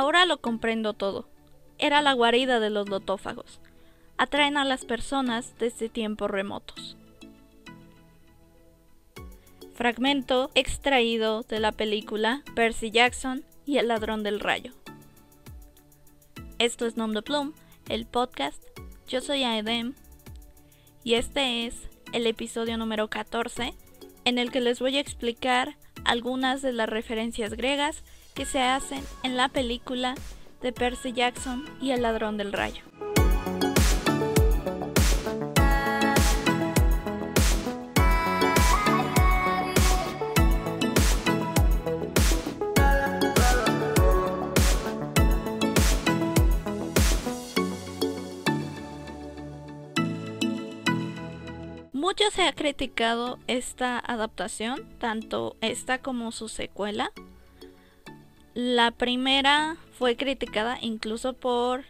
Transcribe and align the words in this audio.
Ahora 0.00 0.24
lo 0.24 0.40
comprendo 0.40 0.94
todo. 0.94 1.28
Era 1.76 2.00
la 2.00 2.14
guarida 2.14 2.58
de 2.58 2.70
los 2.70 2.88
lotófagos. 2.88 3.60
Atraen 4.16 4.56
a 4.56 4.64
las 4.64 4.86
personas 4.86 5.52
desde 5.58 5.90
tiempos 5.90 6.30
remotos. 6.30 6.96
Fragmento 9.74 10.50
extraído 10.54 11.42
de 11.42 11.60
la 11.60 11.72
película 11.72 12.42
Percy 12.54 12.90
Jackson 12.90 13.44
y 13.66 13.76
el 13.76 13.88
ladrón 13.88 14.22
del 14.22 14.40
rayo. 14.40 14.72
Esto 16.58 16.86
es 16.86 16.96
Nom 16.96 17.12
de 17.12 17.20
Plum, 17.20 17.52
el 17.90 18.06
podcast. 18.06 18.64
Yo 19.06 19.20
soy 19.20 19.44
Aedem 19.44 19.92
y 21.04 21.16
este 21.16 21.66
es 21.66 21.76
el 22.14 22.26
episodio 22.26 22.78
número 22.78 23.10
14 23.10 23.74
en 24.24 24.38
el 24.38 24.50
que 24.50 24.62
les 24.62 24.80
voy 24.80 24.96
a 24.96 25.00
explicar 25.00 25.76
algunas 26.06 26.62
de 26.62 26.72
las 26.72 26.88
referencias 26.88 27.52
griegas 27.52 28.02
que 28.34 28.44
se 28.44 28.60
hacen 28.60 29.04
en 29.22 29.36
la 29.36 29.48
película 29.48 30.14
de 30.60 30.72
Percy 30.72 31.12
Jackson 31.12 31.64
y 31.80 31.92
el 31.92 32.02
ladrón 32.02 32.36
del 32.36 32.52
rayo. 32.52 32.82
Mucho 51.92 52.24
se 52.32 52.42
ha 52.42 52.52
criticado 52.52 53.38
esta 53.46 53.98
adaptación, 53.98 54.84
tanto 54.98 55.56
esta 55.60 56.02
como 56.02 56.32
su 56.32 56.48
secuela. 56.48 57.12
La 58.54 58.90
primera 58.90 59.76
fue 59.98 60.16
criticada 60.16 60.78
incluso 60.80 61.34
por 61.34 61.84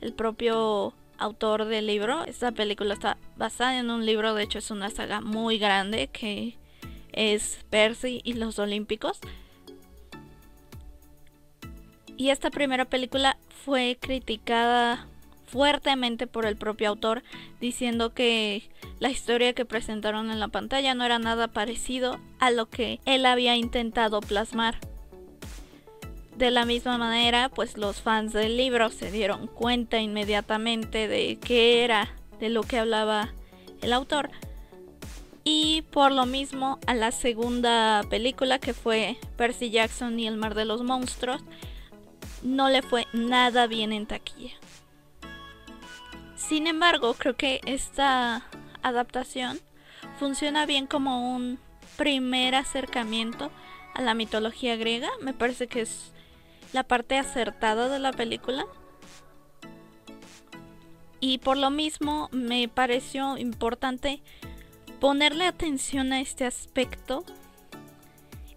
el 0.00 0.14
propio 0.14 0.94
autor 1.18 1.66
del 1.66 1.86
libro. 1.86 2.24
Esta 2.24 2.52
película 2.52 2.94
está 2.94 3.18
basada 3.36 3.78
en 3.78 3.90
un 3.90 4.06
libro, 4.06 4.34
de 4.34 4.44
hecho 4.44 4.58
es 4.58 4.70
una 4.70 4.90
saga 4.90 5.20
muy 5.20 5.58
grande 5.58 6.08
que 6.08 6.56
es 7.12 7.64
Percy 7.70 8.20
y 8.24 8.34
los 8.34 8.58
Olímpicos. 8.58 9.18
Y 12.16 12.30
esta 12.30 12.50
primera 12.50 12.86
película 12.86 13.36
fue 13.64 13.98
criticada 14.00 15.06
fuertemente 15.46 16.26
por 16.26 16.46
el 16.46 16.56
propio 16.56 16.88
autor, 16.88 17.22
diciendo 17.60 18.14
que 18.14 18.70
la 19.00 19.10
historia 19.10 19.52
que 19.52 19.64
presentaron 19.66 20.30
en 20.30 20.40
la 20.40 20.48
pantalla 20.48 20.94
no 20.94 21.04
era 21.04 21.18
nada 21.18 21.48
parecido 21.48 22.18
a 22.38 22.50
lo 22.50 22.66
que 22.70 23.00
él 23.04 23.26
había 23.26 23.56
intentado 23.56 24.20
plasmar. 24.20 24.78
De 26.36 26.50
la 26.50 26.66
misma 26.66 26.98
manera, 26.98 27.48
pues 27.48 27.78
los 27.78 28.02
fans 28.02 28.34
del 28.34 28.58
libro 28.58 28.90
se 28.90 29.10
dieron 29.10 29.46
cuenta 29.46 30.00
inmediatamente 30.00 31.08
de 31.08 31.38
qué 31.40 31.82
era 31.82 32.12
de 32.38 32.50
lo 32.50 32.62
que 32.62 32.78
hablaba 32.78 33.32
el 33.80 33.94
autor. 33.94 34.28
Y 35.44 35.82
por 35.92 36.12
lo 36.12 36.26
mismo, 36.26 36.78
a 36.86 36.94
la 36.94 37.10
segunda 37.10 38.02
película 38.10 38.58
que 38.58 38.74
fue 38.74 39.16
Percy 39.38 39.70
Jackson 39.70 40.20
y 40.20 40.26
el 40.26 40.36
Mar 40.36 40.54
de 40.54 40.66
los 40.66 40.82
Monstruos, 40.82 41.40
no 42.42 42.68
le 42.68 42.82
fue 42.82 43.06
nada 43.14 43.66
bien 43.66 43.92
en 43.92 44.04
taquilla. 44.04 44.52
Sin 46.36 46.66
embargo, 46.66 47.14
creo 47.14 47.34
que 47.34 47.62
esta 47.64 48.46
adaptación 48.82 49.58
funciona 50.18 50.66
bien 50.66 50.86
como 50.86 51.34
un 51.34 51.58
primer 51.96 52.54
acercamiento 52.54 53.50
a 53.94 54.02
la 54.02 54.12
mitología 54.12 54.76
griega. 54.76 55.08
Me 55.22 55.32
parece 55.32 55.66
que 55.66 55.80
es 55.80 56.12
la 56.76 56.84
parte 56.84 57.16
acertada 57.16 57.88
de 57.88 57.98
la 57.98 58.12
película. 58.12 58.66
Y 61.20 61.38
por 61.38 61.56
lo 61.56 61.70
mismo 61.70 62.28
me 62.32 62.68
pareció 62.68 63.38
importante 63.38 64.20
ponerle 65.00 65.46
atención 65.46 66.12
a 66.12 66.20
este 66.20 66.44
aspecto 66.44 67.24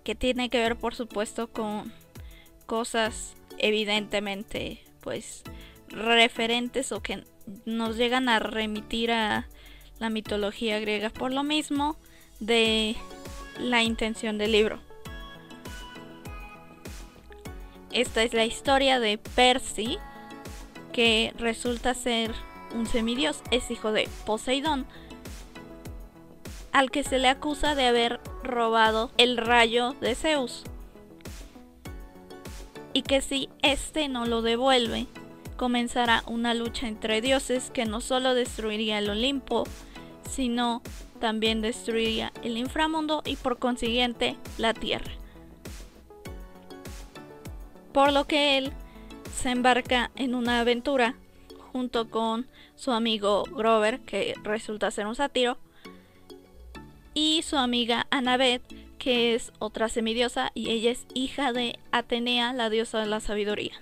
que 0.03 0.15
tiene 0.15 0.49
que 0.49 0.59
ver 0.59 0.75
por 0.75 0.95
supuesto 0.95 1.47
con 1.47 1.93
cosas 2.65 3.35
evidentemente 3.57 4.83
pues 4.99 5.43
referentes 5.87 6.91
o 6.91 7.01
que 7.01 7.23
nos 7.65 7.95
llegan 7.95 8.27
a 8.27 8.39
remitir 8.39 9.11
a 9.13 9.47
la 9.99 10.09
mitología 10.09 10.77
griega 10.79 11.09
por 11.09 11.31
lo 11.31 11.43
mismo 11.43 11.95
de 12.41 12.97
la 13.59 13.81
intención 13.81 14.37
del 14.37 14.51
libro. 14.51 14.88
Esta 17.91 18.23
es 18.23 18.33
la 18.33 18.45
historia 18.45 18.99
de 18.99 19.17
Percy, 19.17 19.97
que 20.93 21.33
resulta 21.37 21.93
ser 21.93 22.31
un 22.75 22.85
semidios, 22.85 23.41
es 23.51 23.71
hijo 23.71 23.91
de 23.91 24.07
Poseidón, 24.25 24.85
al 26.71 26.91
que 26.91 27.03
se 27.03 27.17
le 27.17 27.29
acusa 27.29 27.73
de 27.73 27.87
haber 27.87 28.19
robado 28.43 29.11
el 29.17 29.37
rayo 29.37 29.95
de 30.01 30.13
Zeus. 30.13 30.63
Y 32.93 33.01
que 33.01 33.21
si 33.21 33.49
este 33.61 34.07
no 34.07 34.25
lo 34.25 34.41
devuelve, 34.41 35.07
comenzará 35.57 36.23
una 36.27 36.53
lucha 36.53 36.87
entre 36.87 37.21
dioses 37.21 37.71
que 37.71 37.85
no 37.85 38.01
solo 38.01 38.33
destruiría 38.33 38.99
el 38.99 39.09
Olimpo, 39.09 39.65
sino 40.29 40.81
también 41.19 41.61
destruiría 41.61 42.31
el 42.43 42.57
inframundo 42.57 43.21
y 43.25 43.35
por 43.35 43.57
consiguiente 43.57 44.37
la 44.57 44.73
tierra. 44.73 45.18
Por 47.93 48.13
lo 48.13 48.25
que 48.27 48.57
él 48.57 48.71
se 49.35 49.49
embarca 49.49 50.11
en 50.15 50.35
una 50.35 50.59
aventura 50.59 51.15
junto 51.71 52.09
con 52.09 52.47
su 52.75 52.91
amigo 52.91 53.43
Grover, 53.43 53.99
que 54.01 54.35
resulta 54.43 54.91
ser 54.91 55.07
un 55.07 55.15
sátiro, 55.15 55.57
y 57.13 57.41
su 57.41 57.57
amiga 57.57 58.07
Annabeth, 58.11 58.63
que 58.97 59.35
es 59.35 59.51
otra 59.59 59.89
semidiosa 59.89 60.51
y 60.53 60.69
ella 60.69 60.91
es 60.91 61.05
hija 61.13 61.53
de 61.53 61.79
Atenea, 61.91 62.53
la 62.53 62.69
diosa 62.69 62.99
de 62.99 63.07
la 63.07 63.19
sabiduría. 63.19 63.73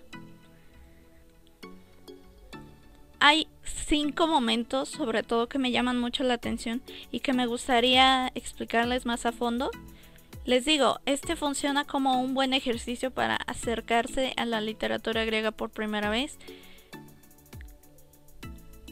hay 3.19 3.47
cinco 3.63 4.27
momentos, 4.27 4.89
sobre 4.89 5.23
todo, 5.23 5.47
que 5.47 5.59
me 5.59 5.71
llaman 5.71 5.99
mucho 5.99 6.23
la 6.23 6.35
atención 6.35 6.81
y 7.11 7.19
que 7.21 7.33
me 7.33 7.45
gustaría 7.45 8.31
explicarles 8.35 9.05
más 9.05 9.25
a 9.25 9.31
fondo. 9.31 9.71
Les 10.47 10.63
digo, 10.63 11.01
este 11.05 11.35
funciona 11.35 11.83
como 11.83 12.21
un 12.21 12.33
buen 12.33 12.53
ejercicio 12.53 13.11
para 13.11 13.35
acercarse 13.35 14.33
a 14.37 14.45
la 14.45 14.61
literatura 14.61 15.25
griega 15.25 15.51
por 15.51 15.71
primera 15.71 16.09
vez. 16.09 16.39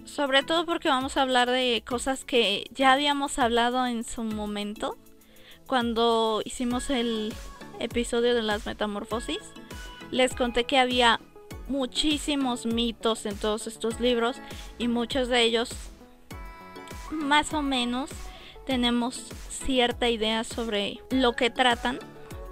Sobre 0.03 0.43
todo 0.43 0.65
porque 0.65 0.89
vamos 0.89 1.15
a 1.15 1.21
hablar 1.21 1.49
de 1.49 1.81
cosas 1.87 2.25
que 2.25 2.65
ya 2.71 2.91
habíamos 2.91 3.39
hablado 3.39 3.87
en 3.87 4.03
su 4.03 4.23
momento, 4.23 4.97
cuando 5.65 6.41
hicimos 6.43 6.89
el 6.89 7.33
episodio 7.79 8.35
de 8.35 8.43
las 8.43 8.65
metamorfosis. 8.65 9.39
Les 10.11 10.35
conté 10.35 10.65
que 10.65 10.77
había 10.77 11.21
muchísimos 11.69 12.65
mitos 12.65 13.25
en 13.25 13.37
todos 13.37 13.65
estos 13.67 14.01
libros 14.01 14.41
y 14.77 14.89
muchos 14.89 15.29
de 15.29 15.43
ellos 15.43 15.69
más 17.11 17.53
o 17.53 17.61
menos 17.61 18.09
tenemos 18.65 19.29
cierta 19.49 20.09
idea 20.09 20.43
sobre 20.43 20.99
lo 21.09 21.33
que 21.33 21.49
tratan, 21.49 21.99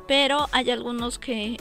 pero 0.08 0.48
hay 0.52 0.72
algunos 0.72 1.20
que 1.20 1.58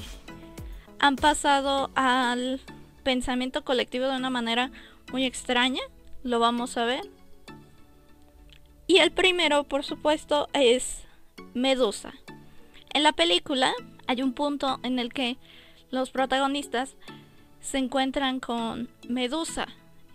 han 0.99 1.17
pasado 1.17 1.91
al 1.95 2.61
pensamiento 3.03 3.65
colectivo 3.65 4.07
de 4.07 4.17
una 4.17 4.31
manera 4.31 4.71
muy 5.11 5.25
extraña, 5.25 5.83
lo 6.23 6.39
vamos 6.39 6.77
a 6.77 6.85
ver. 6.85 7.03
Y 8.87 8.99
el 8.99 9.11
primero, 9.11 9.65
por 9.65 9.85
supuesto, 9.85 10.49
es 10.53 11.03
Medusa. 11.55 12.13
En 12.95 13.03
la 13.03 13.13
película 13.13 13.73
hay 14.07 14.23
un 14.23 14.33
punto 14.33 14.79
en 14.83 14.99
el 14.99 15.13
que 15.13 15.39
los 15.91 16.11
protagonistas 16.11 16.95
se 17.61 17.79
encuentran 17.79 18.41
con 18.41 18.89
Medusa, 19.09 19.67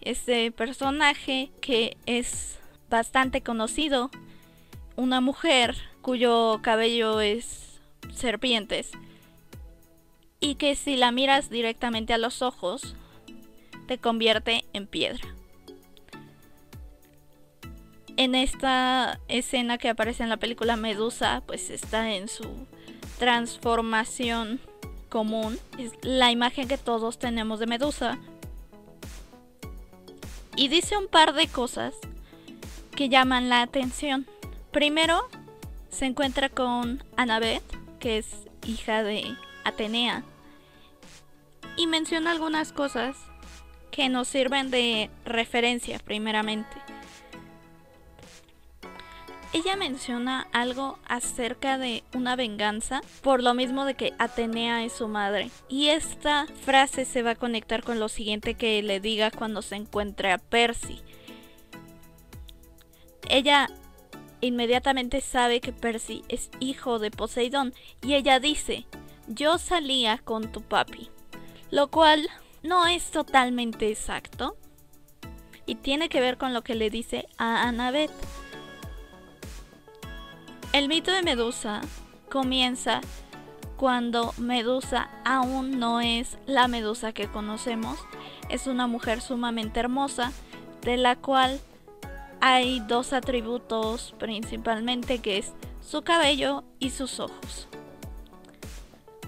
este 0.01 0.51
personaje 0.51 1.50
que 1.61 1.97
es 2.06 2.59
bastante 2.89 3.41
conocido, 3.41 4.09
una 4.97 5.21
mujer 5.21 5.77
cuyo 6.01 6.59
cabello 6.61 7.21
es 7.21 7.79
serpientes 8.13 8.91
y 10.39 10.55
que 10.55 10.75
si 10.75 10.97
la 10.97 11.11
miras 11.11 11.49
directamente 11.49 12.13
a 12.13 12.17
los 12.17 12.41
ojos 12.41 12.95
te 13.88 13.97
convierte 13.99 14.65
en 14.73 14.88
piedra. 14.88 15.25
En 18.17 18.33
esta 18.33 19.19
escena 19.27 19.77
que 19.77 19.89
aparece 19.89 20.23
en 20.23 20.29
la 20.29 20.38
película 20.38 20.75
Medusa, 20.75 21.44
pues 21.45 21.69
está 21.69 22.15
en 22.15 22.27
su 22.27 22.67
transformación 23.19 24.59
común, 25.09 25.59
es 25.77 25.94
la 26.01 26.31
imagen 26.31 26.67
que 26.67 26.79
todos 26.79 27.19
tenemos 27.19 27.59
de 27.59 27.67
Medusa. 27.67 28.17
Y 30.55 30.69
dice 30.69 30.97
un 30.97 31.07
par 31.07 31.33
de 31.33 31.47
cosas 31.47 31.94
que 32.95 33.09
llaman 33.09 33.49
la 33.49 33.61
atención. 33.61 34.25
Primero, 34.77 35.27
se 35.89 36.06
encuentra 36.06 36.50
con 36.50 37.03
Annabeth, 37.15 37.63
que 37.97 38.19
es 38.19 38.27
hija 38.63 39.01
de 39.01 39.24
Atenea. 39.63 40.24
y 41.75 41.88
menciona 41.88 42.29
algunas 42.29 42.74
cosas 42.74 43.18
que 43.89 44.07
nos 44.07 44.27
sirven 44.27 44.69
de 44.69 45.09
referencia 45.25 45.97
primeramente. 45.97 46.77
Ella 49.51 49.75
menciona 49.77 50.45
algo 50.53 51.00
acerca 51.07 51.80
de 51.80 52.03
una 52.13 52.35
venganza, 52.35 53.01
por 53.23 53.41
lo 53.41 53.56
mismo 53.56 53.83
de 53.83 53.95
que 53.95 54.13
Atenea 54.19 54.83
es 54.83 54.94
su 54.94 55.07
madre. 55.07 55.50
Y 55.69 55.88
esta 55.88 56.45
frase 56.65 57.06
se 57.06 57.23
va 57.23 57.31
a 57.31 57.35
conectar 57.35 57.81
con 57.81 58.00
lo 58.00 58.09
siguiente 58.09 58.53
que 58.53 58.83
le 58.83 59.00
diga 59.00 59.31
cuando 59.31 59.63
se 59.63 59.75
encuentre 59.75 60.31
a 60.31 60.38
Percy. 60.38 61.01
Ella 63.27 63.69
inmediatamente 64.41 65.21
sabe 65.21 65.61
que 65.61 65.73
Percy 65.73 66.23
es 66.29 66.49
hijo 66.59 66.99
de 66.99 67.11
Poseidón 67.11 67.73
y 68.01 68.13
ella 68.13 68.39
dice, 68.39 68.85
yo 69.27 69.57
salía 69.57 70.19
con 70.19 70.51
tu 70.51 70.61
papi, 70.61 71.09
lo 71.71 71.89
cual 71.89 72.27
no 72.63 72.87
es 72.87 73.11
totalmente 73.11 73.89
exacto 73.89 74.57
y 75.65 75.75
tiene 75.75 76.09
que 76.09 76.21
ver 76.21 76.37
con 76.37 76.53
lo 76.53 76.63
que 76.63 76.75
le 76.75 76.89
dice 76.89 77.27
a 77.37 77.67
Annabeth. 77.67 78.11
El 80.73 80.87
mito 80.87 81.11
de 81.11 81.21
Medusa 81.21 81.81
comienza 82.29 83.01
cuando 83.75 84.33
Medusa 84.37 85.09
aún 85.23 85.77
no 85.79 86.01
es 86.01 86.37
la 86.45 86.67
Medusa 86.67 87.13
que 87.13 87.27
conocemos. 87.27 87.99
Es 88.49 88.65
una 88.65 88.87
mujer 88.87 89.21
sumamente 89.21 89.79
hermosa, 89.79 90.31
de 90.81 90.97
la 90.97 91.15
cual 91.15 91.59
hay 92.41 92.79
dos 92.81 93.13
atributos 93.13 94.13
principalmente, 94.17 95.19
que 95.19 95.37
es 95.37 95.53
su 95.81 96.01
cabello 96.01 96.63
y 96.79 96.91
sus 96.91 97.19
ojos. 97.19 97.67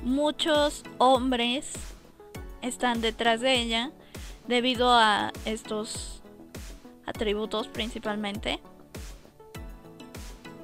Muchos 0.04 0.84
hombres 0.98 1.74
están 2.62 3.02
detrás 3.02 3.42
de 3.42 3.60
ella 3.60 3.92
debido 4.48 4.92
a 4.92 5.32
estos 5.46 6.22
atributos 7.06 7.68
principalmente. 7.68 8.60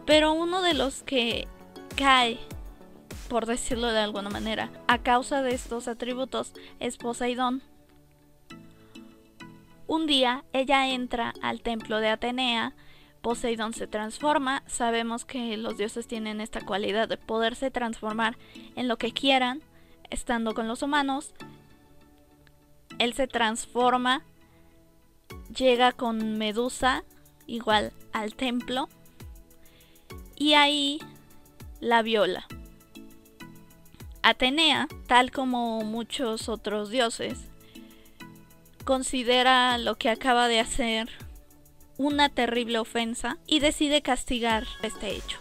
Pero 0.06 0.34
uno 0.34 0.62
de 0.62 0.74
los 0.74 1.04
que 1.04 1.48
cae, 1.96 2.40
por 3.28 3.46
decirlo 3.46 3.88
de 3.88 4.00
alguna 4.00 4.30
manera, 4.30 4.70
a 4.88 5.00
causa 5.00 5.42
de 5.42 5.54
estos 5.54 5.88
atributos 5.88 6.54
es 6.80 6.98
Poseidón. 6.98 7.64
Un 9.88 10.08
día 10.08 10.44
ella 10.52 10.88
entra 10.90 11.34
al 11.42 11.62
templo 11.62 12.00
de 12.00 12.10
Atenea, 12.10 12.74
Poseidón 13.22 13.74
se 13.74 13.88
transforma, 13.88 14.64
sabemos 14.68 15.26
que 15.26 15.58
los 15.58 15.78
dioses 15.78 16.08
tienen 16.08 16.42
esta 16.42 16.62
cualidad 16.62 17.08
de 17.08 17.18
poderse 17.18 17.72
transformar 17.72 18.38
en 18.76 18.88
lo 18.88 18.98
que 18.98 19.14
quieran, 19.14 19.64
estando 20.12 20.54
con 20.54 20.68
los 20.68 20.84
humanos. 20.84 21.34
Él 23.00 23.14
se 23.14 23.28
transforma, 23.28 24.24
llega 25.56 25.92
con 25.92 26.38
Medusa, 26.38 27.04
igual 27.48 27.94
al 28.14 28.36
templo, 28.36 28.90
y 30.36 30.54
ahí 30.54 31.00
la 31.80 32.04
viola. 32.04 32.46
Atenea, 34.22 34.88
tal 35.08 35.32
como 35.32 35.82
muchos 35.84 36.48
otros 36.48 36.90
dioses, 36.90 37.50
considera 38.86 39.78
lo 39.78 39.96
que 39.96 40.10
acaba 40.10 40.48
de 40.48 40.60
hacer 40.62 41.10
una 41.98 42.30
terrible 42.30 42.80
ofensa 42.80 43.38
y 43.48 43.60
decide 43.60 44.02
castigar 44.02 44.66
este 44.84 45.12
hecho. 45.12 45.38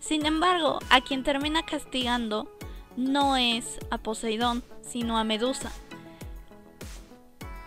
Sin 0.00 0.26
embargo, 0.26 0.78
a 0.90 1.00
quien 1.02 1.22
termina 1.22 1.64
castigando 1.64 2.50
no 2.96 3.36
es 3.36 3.78
a 3.90 3.98
Poseidón, 3.98 4.64
sino 4.82 5.18
a 5.18 5.24
Medusa. 5.24 5.70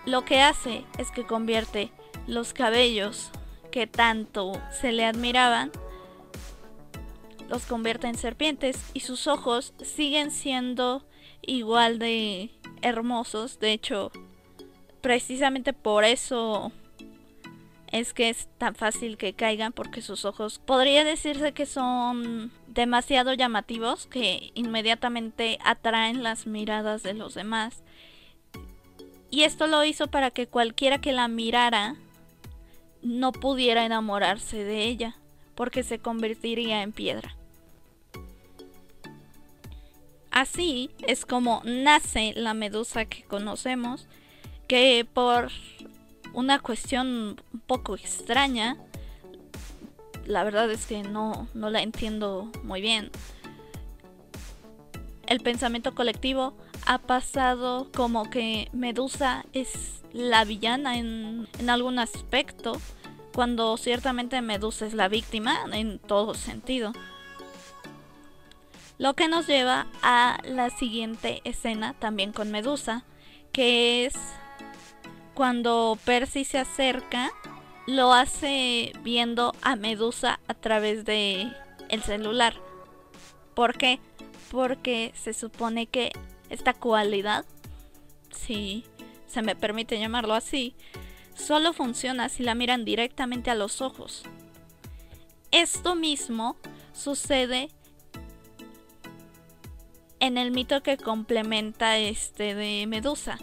Lo 0.05 0.25
que 0.25 0.41
hace 0.41 0.85
es 0.97 1.11
que 1.11 1.25
convierte 1.25 1.91
los 2.27 2.53
cabellos 2.53 3.29
que 3.71 3.87
tanto 3.87 4.53
se 4.71 4.91
le 4.91 5.05
admiraban 5.05 5.71
los 7.49 7.65
convierte 7.65 8.07
en 8.07 8.15
serpientes 8.15 8.79
y 8.93 9.01
sus 9.01 9.27
ojos 9.27 9.73
siguen 9.81 10.29
siendo 10.29 11.03
igual 11.41 11.97
de 11.97 12.51
hermosos. 12.81 13.59
De 13.59 13.73
hecho, 13.73 14.11
precisamente 15.01 15.73
por 15.73 16.03
eso 16.03 16.71
es 17.91 18.13
que 18.13 18.29
es 18.29 18.47
tan 18.57 18.75
fácil 18.75 19.17
que 19.17 19.33
caigan 19.33 19.73
porque 19.73 20.01
sus 20.01 20.25
ojos 20.25 20.59
podría 20.59 21.03
decirse 21.03 21.53
que 21.53 21.65
son 21.65 22.51
demasiado 22.67 23.33
llamativos 23.33 24.05
que 24.05 24.51
inmediatamente 24.53 25.57
atraen 25.63 26.21
las 26.23 26.45
miradas 26.45 27.01
de 27.03 27.13
los 27.13 27.33
demás. 27.33 27.81
Y 29.31 29.43
esto 29.43 29.67
lo 29.67 29.83
hizo 29.83 30.07
para 30.07 30.31
que 30.31 30.47
cualquiera 30.47 30.99
que 30.99 31.13
la 31.13 31.27
mirara 31.27 31.95
no 33.01 33.31
pudiera 33.31 33.85
enamorarse 33.85 34.63
de 34.63 34.85
ella 34.85 35.15
porque 35.55 35.83
se 35.83 35.99
convertiría 35.99 36.83
en 36.83 36.91
piedra. 36.91 37.35
Así 40.31 40.91
es 41.07 41.25
como 41.25 41.61
nace 41.65 42.33
la 42.35 42.53
medusa 42.53 43.05
que 43.05 43.23
conocemos, 43.23 44.07
que 44.69 45.03
por 45.03 45.49
una 46.33 46.59
cuestión 46.59 47.39
un 47.51 47.59
poco 47.65 47.95
extraña, 47.95 48.77
la 50.27 50.43
verdad 50.43 50.69
es 50.69 50.85
que 50.85 51.01
no, 51.01 51.47
no 51.55 51.71
la 51.71 51.81
entiendo 51.81 52.51
muy 52.63 52.79
bien. 52.79 53.09
El 55.25 55.39
pensamiento 55.39 55.95
colectivo 55.95 56.53
ha 56.85 56.99
pasado 56.99 57.89
como 57.95 58.29
que 58.29 58.69
Medusa 58.71 59.43
es 59.53 60.03
la 60.13 60.45
villana 60.45 60.97
en, 60.99 61.47
en 61.57 61.69
algún 61.71 61.97
aspecto, 61.97 62.79
cuando 63.33 63.75
ciertamente 63.75 64.39
Medusa 64.41 64.85
es 64.85 64.93
la 64.93 65.07
víctima 65.07 65.65
en 65.71 65.97
todo 65.97 66.35
sentido. 66.35 66.93
Lo 68.99 69.15
que 69.15 69.27
nos 69.27 69.47
lleva 69.47 69.87
a 70.03 70.37
la 70.43 70.69
siguiente 70.69 71.41
escena 71.43 71.95
también 71.97 72.33
con 72.33 72.51
Medusa, 72.51 73.03
que 73.51 74.05
es 74.05 74.13
cuando 75.39 75.97
Percy 76.03 76.43
se 76.43 76.57
acerca, 76.57 77.31
lo 77.87 78.11
hace 78.11 78.91
viendo 79.03 79.55
a 79.61 79.77
Medusa 79.77 80.41
a 80.49 80.53
través 80.53 81.05
de 81.05 81.49
el 81.87 82.03
celular. 82.03 82.55
¿Por 83.53 83.77
qué? 83.77 84.01
Porque 84.51 85.13
se 85.15 85.33
supone 85.33 85.85
que 85.85 86.11
esta 86.49 86.73
cualidad, 86.73 87.45
si 88.31 88.83
se 89.27 89.41
me 89.41 89.55
permite 89.55 89.97
llamarlo 89.97 90.33
así, 90.33 90.75
solo 91.35 91.71
funciona 91.71 92.27
si 92.27 92.43
la 92.43 92.53
miran 92.53 92.83
directamente 92.83 93.49
a 93.49 93.55
los 93.55 93.81
ojos. 93.81 94.23
Esto 95.51 95.95
mismo 95.95 96.57
sucede 96.91 97.69
en 100.19 100.37
el 100.37 100.51
mito 100.51 100.83
que 100.83 100.97
complementa 100.97 101.97
este 101.97 102.55
de 102.55 102.85
Medusa, 102.87 103.37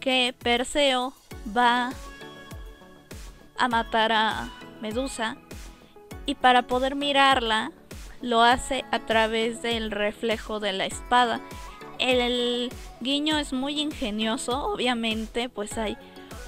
que 0.00 0.34
Perseo 0.38 1.12
va 1.56 1.90
a 3.58 3.68
matar 3.68 4.12
a 4.12 4.50
Medusa 4.80 5.36
y 6.26 6.34
para 6.34 6.62
poder 6.62 6.94
mirarla 6.94 7.72
lo 8.20 8.42
hace 8.42 8.84
a 8.90 9.00
través 9.00 9.62
del 9.62 9.90
reflejo 9.90 10.60
de 10.60 10.72
la 10.72 10.86
espada. 10.86 11.40
El 11.98 12.70
guiño 13.00 13.38
es 13.38 13.52
muy 13.52 13.80
ingenioso, 13.80 14.64
obviamente, 14.64 15.48
pues 15.48 15.78
hay 15.78 15.96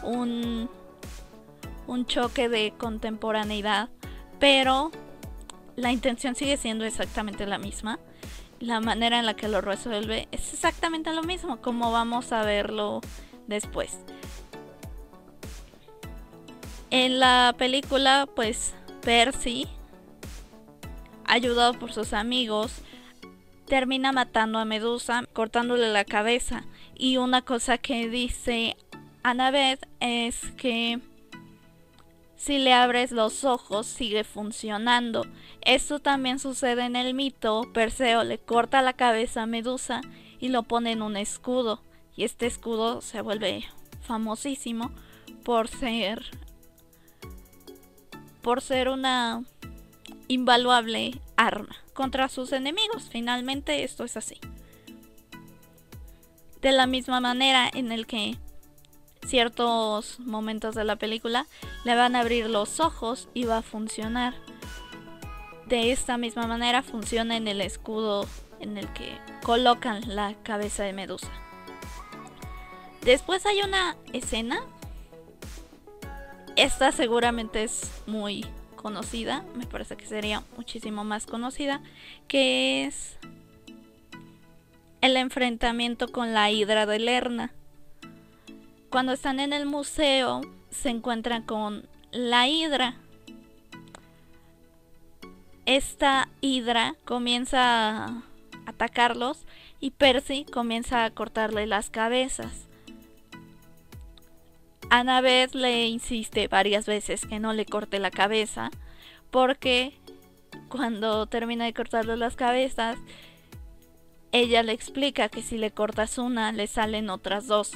un, 0.02 0.68
un 1.86 2.06
choque 2.06 2.48
de 2.48 2.74
contemporaneidad, 2.76 3.88
pero 4.38 4.90
la 5.76 5.92
intención 5.92 6.34
sigue 6.34 6.56
siendo 6.56 6.84
exactamente 6.84 7.46
la 7.46 7.58
misma 7.58 7.98
la 8.60 8.80
manera 8.80 9.18
en 9.18 9.26
la 9.26 9.34
que 9.34 9.48
lo 9.48 9.60
resuelve 9.60 10.28
es 10.32 10.52
exactamente 10.52 11.12
lo 11.12 11.22
mismo, 11.22 11.58
como 11.60 11.92
vamos 11.92 12.32
a 12.32 12.42
verlo 12.42 13.00
después. 13.46 13.98
En 16.90 17.20
la 17.20 17.54
película, 17.58 18.26
pues 18.34 18.74
Percy, 19.02 19.66
ayudado 21.24 21.74
por 21.74 21.92
sus 21.92 22.12
amigos, 22.12 22.82
termina 23.66 24.12
matando 24.12 24.58
a 24.58 24.64
Medusa, 24.64 25.24
cortándole 25.32 25.92
la 25.92 26.04
cabeza. 26.04 26.64
Y 26.94 27.18
una 27.18 27.42
cosa 27.42 27.78
que 27.78 28.08
dice 28.08 28.76
Annabeth 29.22 29.86
es 30.00 30.40
que 30.56 31.00
si 32.36 32.58
le 32.58 32.72
abres 32.72 33.12
los 33.12 33.44
ojos 33.44 33.86
sigue 33.86 34.24
funcionando. 34.24 35.26
Esto 35.60 35.98
también 35.98 36.38
sucede 36.38 36.84
en 36.84 36.96
el 36.96 37.12
mito. 37.12 37.68
Perseo 37.74 38.24
le 38.24 38.38
corta 38.38 38.80
la 38.80 38.94
cabeza 38.94 39.42
a 39.42 39.46
Medusa 39.46 40.00
y 40.40 40.48
lo 40.48 40.62
pone 40.62 40.92
en 40.92 41.02
un 41.02 41.16
escudo. 41.16 41.82
Y 42.16 42.24
este 42.24 42.46
escudo 42.46 43.00
se 43.00 43.20
vuelve 43.20 43.64
famosísimo 44.00 44.92
por 45.44 45.68
ser 45.68 46.24
por 48.42 48.62
ser 48.62 48.88
una 48.88 49.42
invaluable 50.28 51.20
arma 51.36 51.76
contra 51.92 52.28
sus 52.28 52.52
enemigos. 52.52 53.08
Finalmente 53.10 53.84
esto 53.84 54.04
es 54.04 54.16
así. 54.16 54.40
De 56.60 56.72
la 56.72 56.86
misma 56.86 57.20
manera 57.20 57.70
en 57.72 57.92
el 57.92 58.06
que 58.06 58.36
ciertos 59.26 60.18
momentos 60.20 60.74
de 60.74 60.84
la 60.84 60.96
película 60.96 61.46
le 61.84 61.94
van 61.94 62.16
a 62.16 62.20
abrir 62.20 62.48
los 62.48 62.80
ojos 62.80 63.28
y 63.34 63.44
va 63.44 63.58
a 63.58 63.62
funcionar. 63.62 64.34
De 65.66 65.92
esta 65.92 66.16
misma 66.16 66.46
manera 66.46 66.82
funciona 66.82 67.36
en 67.36 67.46
el 67.46 67.60
escudo 67.60 68.26
en 68.60 68.78
el 68.78 68.92
que 68.92 69.18
colocan 69.42 70.02
la 70.14 70.34
cabeza 70.42 70.82
de 70.82 70.92
Medusa. 70.92 71.30
Después 73.02 73.46
hay 73.46 73.60
una 73.62 73.96
escena. 74.12 74.60
Esta 76.58 76.90
seguramente 76.90 77.62
es 77.62 78.02
muy 78.08 78.44
conocida, 78.74 79.44
me 79.54 79.64
parece 79.64 79.96
que 79.96 80.06
sería 80.06 80.42
muchísimo 80.56 81.04
más 81.04 81.24
conocida, 81.24 81.80
que 82.26 82.84
es 82.84 83.16
el 85.00 85.16
enfrentamiento 85.16 86.08
con 86.08 86.34
la 86.34 86.50
hidra 86.50 86.84
de 86.84 86.98
Lerna. 86.98 87.52
Cuando 88.90 89.12
están 89.12 89.38
en 89.38 89.52
el 89.52 89.66
museo 89.66 90.40
se 90.72 90.88
encuentran 90.88 91.44
con 91.44 91.86
la 92.10 92.48
hidra. 92.48 92.96
Esta 95.64 96.28
hidra 96.40 96.96
comienza 97.04 98.04
a 98.04 98.22
atacarlos 98.66 99.46
y 99.78 99.92
Percy 99.92 100.44
comienza 100.44 101.04
a 101.04 101.10
cortarle 101.12 101.68
las 101.68 101.88
cabezas. 101.88 102.67
Annabeth 104.90 105.54
le 105.54 105.86
insiste 105.86 106.48
varias 106.48 106.86
veces 106.86 107.26
que 107.26 107.38
no 107.38 107.52
le 107.52 107.66
corte 107.66 107.98
la 107.98 108.10
cabeza 108.10 108.70
porque 109.30 109.92
cuando 110.68 111.26
termina 111.26 111.66
de 111.66 111.74
cortarle 111.74 112.16
las 112.16 112.36
cabezas 112.36 112.98
ella 114.32 114.62
le 114.62 114.72
explica 114.72 115.28
que 115.28 115.42
si 115.42 115.58
le 115.58 115.70
cortas 115.70 116.18
una 116.18 116.52
le 116.52 116.66
salen 116.66 117.10
otras 117.10 117.46
dos. 117.46 117.72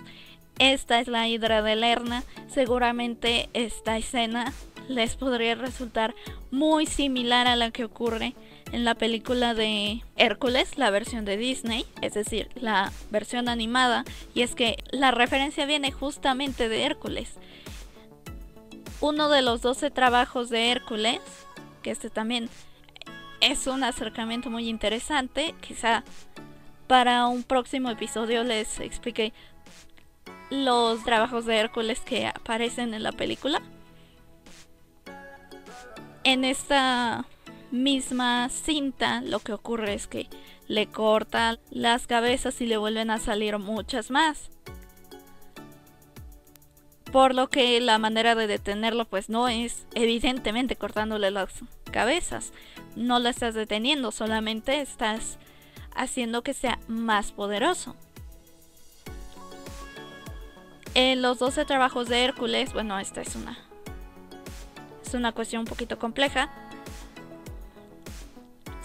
Esta 0.58 1.00
es 1.00 1.08
la 1.08 1.28
hidra 1.28 1.62
de 1.62 1.76
Lerna. 1.76 2.24
Seguramente 2.48 3.48
esta 3.54 3.96
escena 3.96 4.52
les 4.88 5.16
podría 5.16 5.54
resultar 5.54 6.14
muy 6.50 6.86
similar 6.86 7.46
a 7.46 7.56
la 7.56 7.70
que 7.70 7.84
ocurre 7.84 8.34
en 8.72 8.84
la 8.84 8.94
película 8.94 9.54
de 9.54 10.02
Hércules, 10.16 10.78
la 10.78 10.90
versión 10.90 11.24
de 11.24 11.36
Disney, 11.36 11.86
es 12.00 12.14
decir, 12.14 12.48
la 12.54 12.90
versión 13.10 13.48
animada, 13.48 14.04
y 14.34 14.40
es 14.40 14.54
que 14.54 14.82
la 14.90 15.10
referencia 15.10 15.66
viene 15.66 15.92
justamente 15.92 16.68
de 16.68 16.84
Hércules. 16.84 17.34
Uno 19.00 19.28
de 19.28 19.42
los 19.42 19.60
12 19.60 19.90
trabajos 19.90 20.48
de 20.48 20.70
Hércules, 20.70 21.20
que 21.82 21.90
este 21.90 22.08
también 22.08 22.48
es 23.40 23.66
un 23.66 23.84
acercamiento 23.84 24.48
muy 24.48 24.68
interesante, 24.68 25.54
quizá 25.60 26.02
para 26.86 27.26
un 27.26 27.42
próximo 27.42 27.90
episodio 27.90 28.42
les 28.42 28.80
expliqué 28.80 29.32
los 30.50 31.02
trabajos 31.04 31.44
de 31.44 31.56
Hércules 31.56 32.00
que 32.00 32.26
aparecen 32.26 32.94
en 32.94 33.02
la 33.02 33.12
película. 33.12 33.60
En 36.24 36.44
esta 36.44 37.26
misma 37.72 38.48
cinta 38.50 39.20
lo 39.22 39.40
que 39.40 39.52
ocurre 39.52 39.94
es 39.94 40.06
que 40.06 40.28
le 40.68 40.86
cortan 40.86 41.58
las 41.70 42.06
cabezas 42.06 42.60
y 42.60 42.66
le 42.66 42.76
vuelven 42.76 43.10
a 43.10 43.18
salir 43.18 43.58
muchas 43.58 44.10
más. 44.10 44.50
Por 47.10 47.34
lo 47.34 47.48
que 47.48 47.80
la 47.80 47.98
manera 47.98 48.34
de 48.34 48.46
detenerlo 48.46 49.04
pues 49.06 49.28
no 49.28 49.48
es 49.48 49.86
evidentemente 49.94 50.76
cortándole 50.76 51.30
las 51.30 51.50
cabezas. 51.90 52.52
No 52.94 53.18
la 53.18 53.30
estás 53.30 53.54
deteniendo, 53.54 54.12
solamente 54.12 54.80
estás 54.80 55.38
haciendo 55.94 56.42
que 56.42 56.54
sea 56.54 56.78
más 56.88 57.32
poderoso. 57.32 57.96
En 60.94 61.22
los 61.22 61.38
12 61.38 61.64
trabajos 61.64 62.08
de 62.08 62.24
Hércules, 62.24 62.72
bueno, 62.72 62.98
esta 62.98 63.22
es 63.22 63.34
una 63.34 63.58
es 65.12 65.14
una 65.14 65.32
cuestión 65.32 65.60
un 65.60 65.66
poquito 65.66 65.98
compleja, 65.98 66.50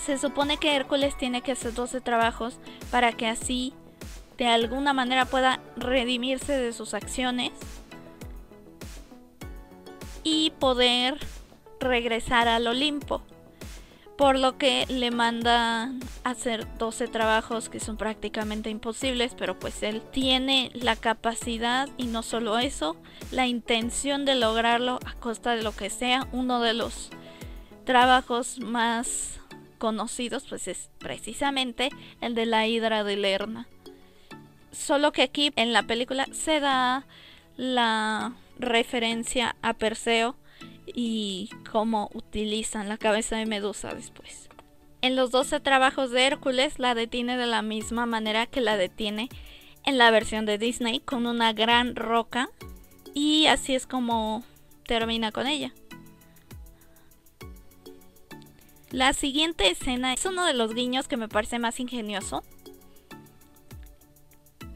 se 0.07 0.17
supone 0.17 0.55
que 0.55 0.73
Hércules 0.73 1.17
tiene 1.17 1.41
que 1.41 1.51
hacer 1.51 1.73
12 1.73 1.99
trabajos 1.99 2.59
para 2.91 3.11
que 3.11 3.27
así 3.27 3.73
de 4.37 4.47
alguna 4.47 4.93
manera 4.93 5.25
pueda 5.25 5.59
redimirse 5.75 6.53
de 6.53 6.71
sus 6.71 6.93
acciones 6.93 7.51
y 10.23 10.51
poder 10.59 11.17
regresar 11.81 12.47
al 12.47 12.67
Olimpo. 12.67 13.21
Por 14.17 14.39
lo 14.39 14.57
que 14.57 14.85
le 14.87 15.11
manda 15.11 15.91
hacer 16.23 16.65
12 16.77 17.09
trabajos 17.09 17.67
que 17.67 17.81
son 17.81 17.97
prácticamente 17.97 18.69
imposibles, 18.69 19.35
pero 19.37 19.59
pues 19.59 19.83
él 19.83 20.01
tiene 20.01 20.71
la 20.73 20.95
capacidad 20.95 21.89
y 21.97 22.05
no 22.05 22.23
solo 22.23 22.57
eso, 22.59 22.95
la 23.31 23.45
intención 23.45 24.23
de 24.23 24.35
lograrlo 24.35 24.99
a 25.05 25.15
costa 25.15 25.53
de 25.53 25.63
lo 25.63 25.75
que 25.75 25.89
sea. 25.89 26.29
Uno 26.31 26.61
de 26.61 26.73
los 26.73 27.09
trabajos 27.83 28.59
más 28.61 29.37
conocidos 29.77 30.45
pues 30.47 30.67
es 30.67 30.89
precisamente 30.97 31.89
el 32.21 32.35
de 32.35 32.45
la 32.45 32.67
hidra 32.67 33.03
de 33.03 33.15
Lerna. 33.15 33.67
Solo 34.71 35.11
que 35.11 35.23
aquí 35.23 35.51
en 35.55 35.73
la 35.73 35.83
película 35.83 36.27
se 36.31 36.59
da 36.59 37.05
la 37.55 38.33
referencia 38.59 39.55
a 39.61 39.73
Perseo 39.73 40.35
y 40.85 41.49
cómo 41.71 42.09
utilizan 42.13 42.89
la 42.89 42.97
cabeza 42.97 43.37
de 43.37 43.45
Medusa 43.45 43.93
después. 43.93 44.49
En 45.01 45.15
los 45.15 45.31
12 45.31 45.59
trabajos 45.59 46.11
de 46.11 46.25
Hércules 46.25 46.79
la 46.79 46.95
detiene 46.95 47.37
de 47.37 47.45
la 47.45 47.61
misma 47.61 48.05
manera 48.05 48.45
que 48.45 48.61
la 48.61 48.77
detiene 48.77 49.29
en 49.85 49.97
la 49.97 50.11
versión 50.11 50.45
de 50.45 50.57
Disney 50.57 50.99
con 50.99 51.27
una 51.27 51.53
gran 51.53 51.95
roca 51.95 52.49
y 53.13 53.45
así 53.47 53.75
es 53.75 53.87
como 53.87 54.43
termina 54.85 55.31
con 55.31 55.47
ella. 55.47 55.73
La 58.91 59.11
siguiente 59.11 59.69
escena 59.69 60.13
es 60.13 60.25
uno 60.25 60.45
de 60.45 60.53
los 60.53 60.73
guiños 60.73 61.09
que 61.09 61.17
me 61.17 61.27
parece 61.27 61.59
más 61.59 61.79
ingenioso. 61.81 62.43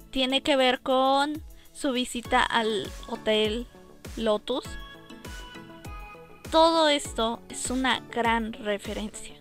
Tiene 0.09 0.41
que 0.41 0.57
ver 0.57 0.81
con 0.81 1.41
su 1.71 1.93
visita 1.93 2.43
al 2.43 2.91
Hotel 3.07 3.67
Lotus. 4.17 4.65
Todo 6.51 6.89
esto 6.89 7.41
es 7.47 7.69
una 7.69 8.01
gran 8.11 8.51
referencia. 8.51 9.35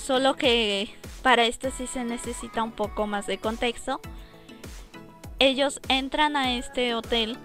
Solo 0.00 0.36
que 0.36 0.94
para 1.24 1.44
esto 1.44 1.72
sí 1.76 1.88
se 1.88 2.04
necesita 2.04 2.62
un 2.62 2.70
poco 2.70 3.08
más 3.08 3.26
de 3.26 3.38
contexto. 3.38 4.00
Ellos 5.40 5.80
entran 5.88 6.36
a 6.36 6.54
este 6.54 6.94
hotel 6.94 7.36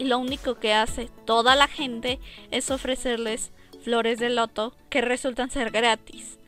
y 0.00 0.06
lo 0.06 0.18
único 0.18 0.56
que 0.56 0.74
hace 0.74 1.08
toda 1.24 1.54
la 1.54 1.68
gente 1.68 2.18
es 2.50 2.72
ofrecerles 2.72 3.52
flores 3.84 4.18
de 4.18 4.30
loto 4.30 4.74
que 4.90 5.00
resultan 5.00 5.50
ser 5.50 5.70
gratis. 5.70 6.38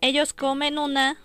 Ellos 0.00 0.32
comen 0.32 0.78
una, 0.78 1.16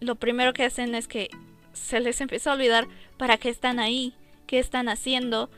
lo 0.00 0.16
primero 0.16 0.52
que 0.52 0.64
hacen 0.64 0.94
es 0.94 1.08
que 1.08 1.30
se 1.72 2.00
les 2.00 2.20
empieza 2.20 2.50
a 2.50 2.54
olvidar 2.54 2.88
para 3.16 3.38
qué 3.38 3.48
están 3.48 3.78
ahí, 3.78 4.14
qué 4.46 4.58
están 4.58 4.88
haciendo, 4.88 5.48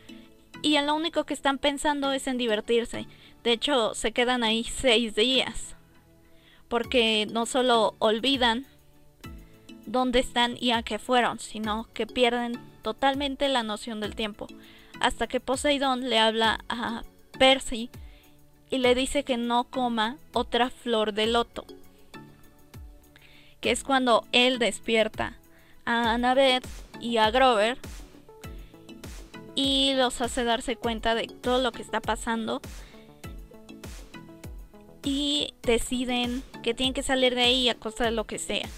y 0.63 0.77
en 0.77 0.87
lo 0.87 0.95
único 0.95 1.25
que 1.25 1.35
están 1.35 1.59
pensando 1.59 2.13
es 2.13 2.27
en 2.27 2.39
divertirse. 2.39 3.07
De 3.43 3.53
hecho, 3.53 3.95
se 3.95 4.13
quedan 4.13 4.45
ahí 4.45 4.65
seis 4.65 5.15
días, 5.15 5.75
porque 6.69 7.27
no 7.33 7.47
solo 7.47 7.95
olvidan 7.99 8.67
dónde 9.87 10.21
están 10.21 10.57
y 10.61 10.73
a 10.73 10.83
qué 10.83 10.99
fueron, 10.99 11.39
sino 11.39 11.89
que 11.95 12.07
pierden 12.07 12.61
totalmente 12.83 13.49
la 13.49 13.63
noción 13.63 14.01
del 14.01 14.15
tiempo. 14.15 14.47
Hasta 15.01 15.27
que 15.27 15.41
Poseidón 15.41 16.11
le 16.11 16.19
habla 16.19 16.61
a 16.69 17.03
Percy 17.39 17.91
y 18.71 18.79
le 18.79 18.95
dice 18.95 19.25
que 19.25 19.37
no 19.37 19.65
coma 19.65 20.17
otra 20.33 20.71
flor 20.71 21.13
de 21.13 21.27
loto. 21.27 21.65
Que 23.61 23.73
es 23.73 23.85
cuando 23.85 24.25
él 24.33 24.59
despierta 24.59 25.37
a 25.85 26.15
Annabeth 26.15 26.67
y 27.01 27.19
a 27.19 27.31
Grover 27.31 27.77
y 29.55 29.95
los 29.95 30.21
hace 30.21 30.45
darse 30.45 30.77
cuenta 30.77 31.15
de 31.15 31.27
todo 31.27 31.61
lo 31.61 31.73
que 31.73 31.83
está 31.83 32.01
pasando 32.01 32.61
y 35.03 35.55
deciden 35.63 36.43
que 36.63 36.75
tienen 36.75 36.95
que 36.95 37.03
salir 37.03 37.35
de 37.35 37.43
ahí 37.43 37.69
a 37.69 37.75
costa 37.75 38.05
de 38.05 38.13
lo 38.13 38.25
que 38.25 38.39
sea. 38.39 38.69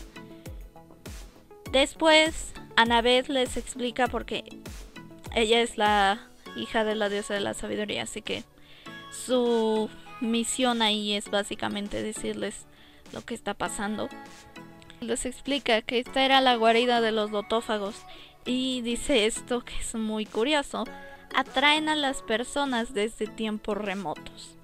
Después, 1.71 2.53
Annabeth 2.77 3.29
les 3.29 3.57
explica 3.57 4.07
porque 4.09 4.45
ella 5.35 5.61
es 5.61 5.77
la 5.77 6.21
hija 6.57 6.85
de 6.85 6.95
la 6.95 7.09
diosa 7.09 7.35
de 7.35 7.41
la 7.41 7.55
sabiduría, 7.55 8.03
así 8.03 8.23
que 8.23 8.45
su 9.13 9.91
misión 10.21 10.83
ahí 10.83 11.13
es 11.13 11.31
básicamente 11.31 12.03
decirles 12.03 12.67
lo 13.13 13.23
que 13.23 13.35
está 13.35 13.55
pasando. 13.55 14.09
Les 15.01 15.27
explica 15.27 15.83
que 15.83 15.99
esta 15.99 16.25
era 16.25 16.41
la 16.41 16.57
guarida 16.57 17.01
de 17.01 17.13
los 17.13 17.31
lotófagos 17.31 17.97
y 18.45 18.81
dice 18.83 19.27
esto 19.27 19.65
que 19.65 19.77
es 19.77 19.95
muy 19.95 20.27
curioso. 20.27 20.85
Atraen 21.35 21.89
a 21.89 21.97
las 21.97 22.23
personas 22.23 22.95
desde 22.95 23.27
tiempos 23.27 23.77
remotos. 23.77 24.57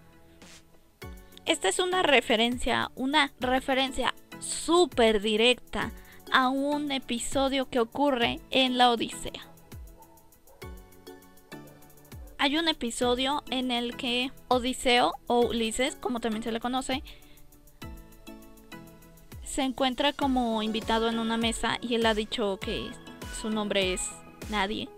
Esta 1.47 1.69
es 1.69 1.78
una 1.78 2.02
referencia, 2.02 2.90
una 2.95 3.33
referencia 3.40 4.14
súper 4.38 5.23
directa 5.23 5.93
a 6.31 6.49
un 6.50 6.93
episodio 6.93 7.71
que 7.71 7.81
ocurre 7.81 8.40
en 8.50 8.76
la 8.76 8.90
Odisea. 8.90 9.49
Hay 12.40 12.57
un 12.57 12.68
episodio 12.68 13.42
en 13.50 13.73
el 13.73 13.97
que 13.97 14.30
Odiseo 14.47 15.18
o 15.26 15.40
Ulises, 15.47 15.97
como 15.97 16.21
también 16.21 16.45
se 16.45 16.52
le 16.52 16.61
conoce, 16.61 17.02
se 19.42 19.62
encuentra 19.62 20.12
como 20.12 20.62
invitado 20.62 21.09
en 21.09 21.18
una 21.18 21.37
mesa 21.37 21.78
y 21.80 21.97
él 21.97 22.07
ha 22.07 22.14
dicho 22.14 22.61
que 22.61 22.92
su 23.40 23.50
nombre 23.50 23.92
es 23.92 24.02
Nadie. 24.50 24.88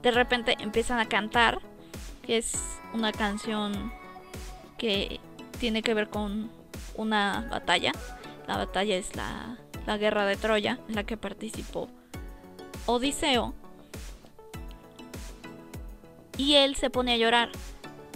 De 0.00 0.12
repente 0.12 0.56
empiezan 0.60 1.00
a 1.00 1.08
cantar, 1.08 1.58
que 2.22 2.38
es 2.38 2.78
una 2.94 3.10
canción 3.10 3.92
que 4.78 5.18
tiene 5.58 5.82
que 5.82 5.92
ver 5.92 6.08
con 6.08 6.52
una 6.94 7.48
batalla. 7.50 7.90
La 8.46 8.58
batalla 8.58 8.96
es 8.96 9.16
la, 9.16 9.58
la 9.86 9.98
guerra 9.98 10.24
de 10.24 10.36
Troya 10.36 10.78
en 10.88 10.94
la 10.94 11.02
que 11.02 11.16
participó 11.16 11.88
Odiseo. 12.86 13.59
Y 16.40 16.54
él 16.54 16.74
se 16.74 16.88
pone 16.88 17.12
a 17.12 17.16
llorar. 17.18 17.50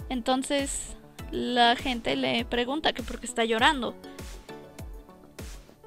Entonces 0.09 0.97
la 1.29 1.75
gente 1.75 2.15
le 2.15 2.43
pregunta 2.43 2.91
que 2.91 3.03
por 3.03 3.19
qué 3.19 3.27
está 3.27 3.45
llorando. 3.45 3.93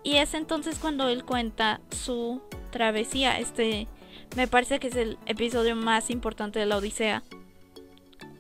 Y 0.05 0.19
es 0.19 0.35
entonces 0.35 0.79
cuando 0.79 1.09
él 1.09 1.25
cuenta 1.25 1.81
su 1.91 2.41
travesía. 2.71 3.41
Este 3.41 3.89
me 4.37 4.47
parece 4.47 4.79
que 4.79 4.87
es 4.87 4.95
el 4.95 5.19
episodio 5.27 5.75
más 5.75 6.11
importante 6.11 6.61
de 6.61 6.67
la 6.67 6.77
Odisea. 6.77 7.25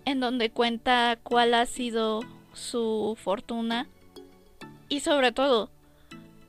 En 0.04 0.20
donde 0.20 0.50
cuenta 0.50 1.18
cuál 1.20 1.52
ha 1.52 1.66
sido 1.66 2.20
su 2.52 3.18
fortuna. 3.20 3.88
Y 4.88 5.00
sobre 5.00 5.32
todo 5.32 5.70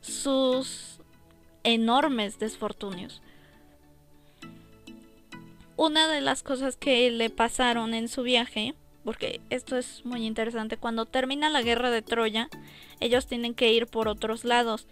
sus 0.01 1.00
enormes 1.63 2.38
desfortunios. 2.38 3.24
Una 5.79 6.09
de 6.09 6.19
las 6.19 6.43
cosas 6.43 6.75
que 6.75 7.09
le 7.09 7.29
pasaron 7.29 7.93
en 7.93 8.09
su 8.09 8.21
viaje 8.21 8.75
porque 9.05 9.39
esto 9.50 9.77
es 9.77 10.03
muy 10.03 10.25
interesante. 10.25 10.75
Cuando 10.75 11.05
termina 11.05 11.50
la 11.50 11.62
guerra 11.62 11.89
de 11.89 12.01
Troya, 12.01 12.50
ellos 13.00 13.27
tienen 13.27 13.53
que 13.53 13.71
ir 13.71 13.88
por 13.88 14.09
otros 14.09 14.43
lados. 14.43 14.88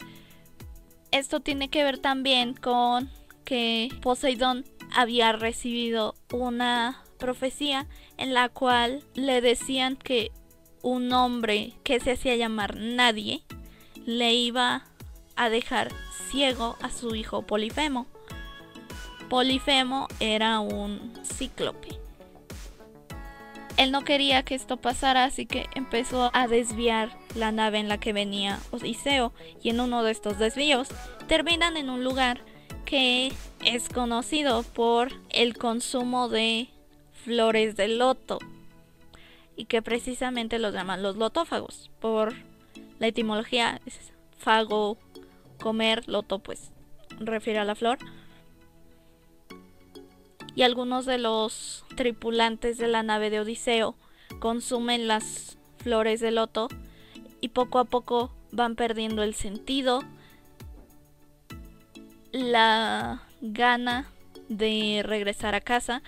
Esto 1.12 1.42
tiene 1.42 1.68
que 1.68 1.84
ver 1.84 1.98
también 1.98 2.54
con 2.54 3.10
que 3.44 3.90
Poseidón 4.02 4.64
había 4.96 5.34
recibido 5.34 6.16
una 6.32 7.04
profecía 7.20 7.86
en 8.16 8.34
la 8.34 8.48
cual 8.48 9.04
le 9.14 9.42
decían 9.42 9.98
que 9.98 10.32
un 10.84 11.12
hombre 11.12 11.74
que 11.84 12.00
se 12.00 12.12
hacía 12.12 12.38
llamar 12.38 12.78
nadie 12.78 13.44
le 14.06 14.36
iba 14.36 14.86
a 15.36 15.50
dejar 15.50 15.92
ciego 16.32 16.78
a 16.82 16.90
su 16.92 17.14
hijo 17.14 17.42
Polifemo. 17.42 18.08
Polifemo 19.30 20.08
era 20.20 20.62
un 20.62 21.14
cíclope. 21.26 22.00
Él 23.76 23.92
no 23.92 24.04
quería 24.04 24.44
que 24.44 24.56
esto 24.56 24.78
pasara, 24.78 25.26
así 25.26 25.46
que 25.46 25.68
empezó 25.76 26.32
a 26.34 26.48
desviar 26.48 27.10
la 27.36 27.52
nave 27.52 27.78
en 27.78 27.90
la 27.90 28.00
que 28.00 28.14
venía 28.14 28.60
Odiseo. 28.72 29.34
Y 29.62 29.70
en 29.70 29.82
uno 29.82 30.04
de 30.04 30.12
estos 30.12 30.40
desvíos 30.40 30.88
terminan 31.28 31.78
en 31.78 31.90
un 31.90 32.04
lugar 32.04 32.42
que 32.86 33.34
es 33.64 33.90
conocido 33.90 34.64
por 34.64 35.12
el 35.30 35.58
consumo 35.58 36.30
de 36.30 36.70
flores 37.24 37.76
de 37.76 37.90
loto. 37.90 38.40
Y 39.56 39.66
que 39.66 39.82
precisamente 39.82 40.58
los 40.58 40.74
llaman 40.74 41.04
los 41.04 41.18
lotófagos. 41.18 41.92
Por 42.00 42.34
la 42.98 43.08
etimología 43.08 43.82
fago, 44.38 44.98
comer, 45.60 46.08
loto 46.08 46.40
pues 46.40 46.72
refiere 47.20 47.60
a 47.60 47.66
la 47.66 47.76
flor 47.76 48.00
y 50.58 50.64
algunos 50.64 51.06
de 51.06 51.20
los 51.20 51.86
tripulantes 51.96 52.80
de 52.80 52.88
la 52.88 53.04
nave 53.04 53.30
de 53.30 53.42
Odiseo 53.42 53.96
consumen 54.40 55.08
las 55.08 55.56
flores 55.78 56.20
de 56.20 56.32
loto 56.32 56.68
y 57.42 57.50
poco 57.50 57.78
a 57.78 57.86
poco 57.86 58.32
van 58.52 58.76
perdiendo 58.76 59.22
el 59.22 59.36
sentido, 59.36 60.02
la 62.32 63.22
gana 63.42 64.10
de 64.50 65.04
regresar 65.06 65.54
a 65.54 65.62
casa 65.62 66.02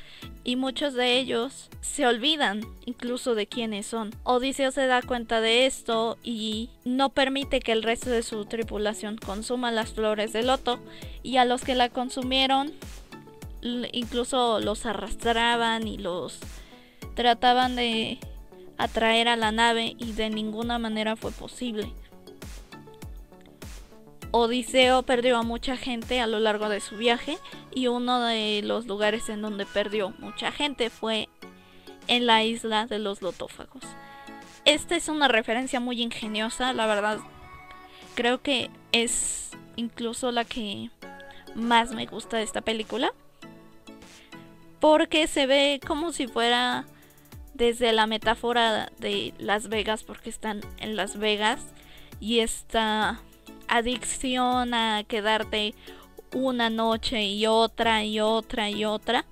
y 0.44 0.56
muchos 0.56 0.96
de 0.96 1.20
ellos 1.20 1.70
se 1.82 2.08
olvidan 2.08 2.62
incluso 2.88 3.36
de 3.36 3.46
quiénes 3.46 3.86
son. 3.86 4.16
Odiseo 4.24 4.72
se 4.72 4.88
da 4.88 5.04
cuenta 5.04 5.42
de 5.42 5.68
esto 5.68 6.18
y 6.24 6.72
no 6.86 7.10
permite 7.10 7.60
que 7.60 7.72
el 7.72 7.84
resto 7.84 8.10
de 8.10 8.24
su 8.24 8.46
tripulación 8.46 9.18
consuma 9.18 9.72
las 9.72 9.94
flores 9.94 10.34
de 10.34 10.42
loto 10.42 10.80
y 11.22 11.38
a 11.38 11.46
los 11.46 11.64
que 11.64 11.76
la 11.76 11.90
consumieron 11.90 12.74
incluso 13.62 14.60
los 14.60 14.86
arrastraban 14.86 15.88
y 15.88 15.98
los 15.98 16.40
trataban 17.16 17.76
de 17.76 18.20
atraer 18.78 19.28
a 19.28 19.36
la 19.36 19.52
nave 19.52 19.96
y 19.98 20.14
de 20.14 20.30
ninguna 20.30 20.80
manera 20.80 21.16
fue 21.16 21.32
posible. 21.32 21.94
Odiseo 24.32 25.04
perdió 25.04 25.38
a 25.38 25.44
mucha 25.44 25.76
gente 25.76 26.22
a 26.22 26.28
lo 26.28 26.40
largo 26.40 26.70
de 26.70 26.80
su 26.80 26.98
viaje 26.98 27.38
y 27.74 27.88
uno 27.88 28.22
de 28.22 28.62
los 28.64 28.86
lugares 28.86 29.28
en 29.30 29.42
donde 29.42 29.66
perdió 29.66 30.14
mucha 30.20 30.52
gente 30.52 30.90
fue 30.90 31.30
en 32.08 32.26
la 32.26 32.44
isla 32.44 32.86
de 32.86 33.00
los 33.00 33.22
lotófagos. 33.22 33.84
Esta 34.66 34.96
es 34.96 35.10
una 35.10 35.28
referencia 35.28 35.80
muy 35.80 36.02
ingeniosa, 36.02 36.74
la 36.74 36.86
verdad. 36.86 37.20
Creo 38.16 38.42
que 38.42 38.70
es 38.92 39.52
incluso 39.76 40.32
la 40.32 40.46
que 40.46 40.92
más 41.56 41.92
me 41.92 42.06
gusta 42.06 42.38
de 42.38 42.44
esta 42.44 42.62
película 42.62 43.14
porque 44.80 45.28
se 45.28 45.46
ve 45.46 45.80
como 45.86 46.12
si 46.12 46.28
fuera 46.28 46.86
desde 47.54 47.92
la 47.92 48.08
metáfora 48.08 48.92
de 49.00 49.34
Las 49.38 49.68
Vegas, 49.68 50.04
porque 50.04 50.30
están 50.30 50.62
en 50.78 50.96
Las 50.96 51.18
Vegas, 51.18 51.60
y 52.20 52.40
esta 52.40 53.22
adicción 53.68 54.74
a 54.74 55.04
quedarte 55.04 55.76
una 56.34 56.70
noche 56.70 57.24
y 57.24 57.46
otra 57.48 58.04
y 58.04 58.20
otra 58.20 58.70
y 58.70 58.86
otra, 58.86 59.26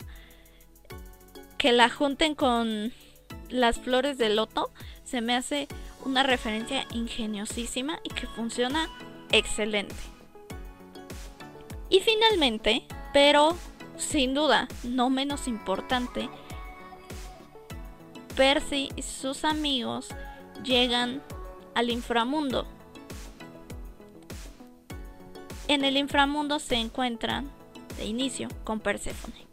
que 1.57 1.71
la 1.71 1.89
junten 1.89 2.35
con 2.35 2.93
las 3.49 3.79
flores 3.79 4.17
de 4.17 4.29
loto, 4.29 4.71
se 5.03 5.21
me 5.21 5.35
hace 5.35 5.67
una 6.03 6.23
referencia 6.23 6.85
ingeniosísima 6.93 7.99
y 8.03 8.09
que 8.09 8.27
funciona 8.27 8.89
excelente. 9.31 9.95
Y 11.89 12.01
finalmente, 12.01 12.83
pero 13.13 13.55
sin 13.97 14.33
duda, 14.33 14.67
no 14.83 15.09
menos 15.09 15.47
importante, 15.47 16.29
Percy 18.35 18.89
y 18.95 19.01
sus 19.01 19.43
amigos 19.43 20.09
llegan 20.63 21.23
al 21.73 21.89
inframundo. 21.89 22.67
En 25.67 25.83
el 25.83 25.97
inframundo 25.97 26.59
se 26.59 26.75
encuentran 26.75 27.49
de 27.97 28.05
inicio 28.05 28.47
con 28.63 28.79
Perséfone 28.79 29.47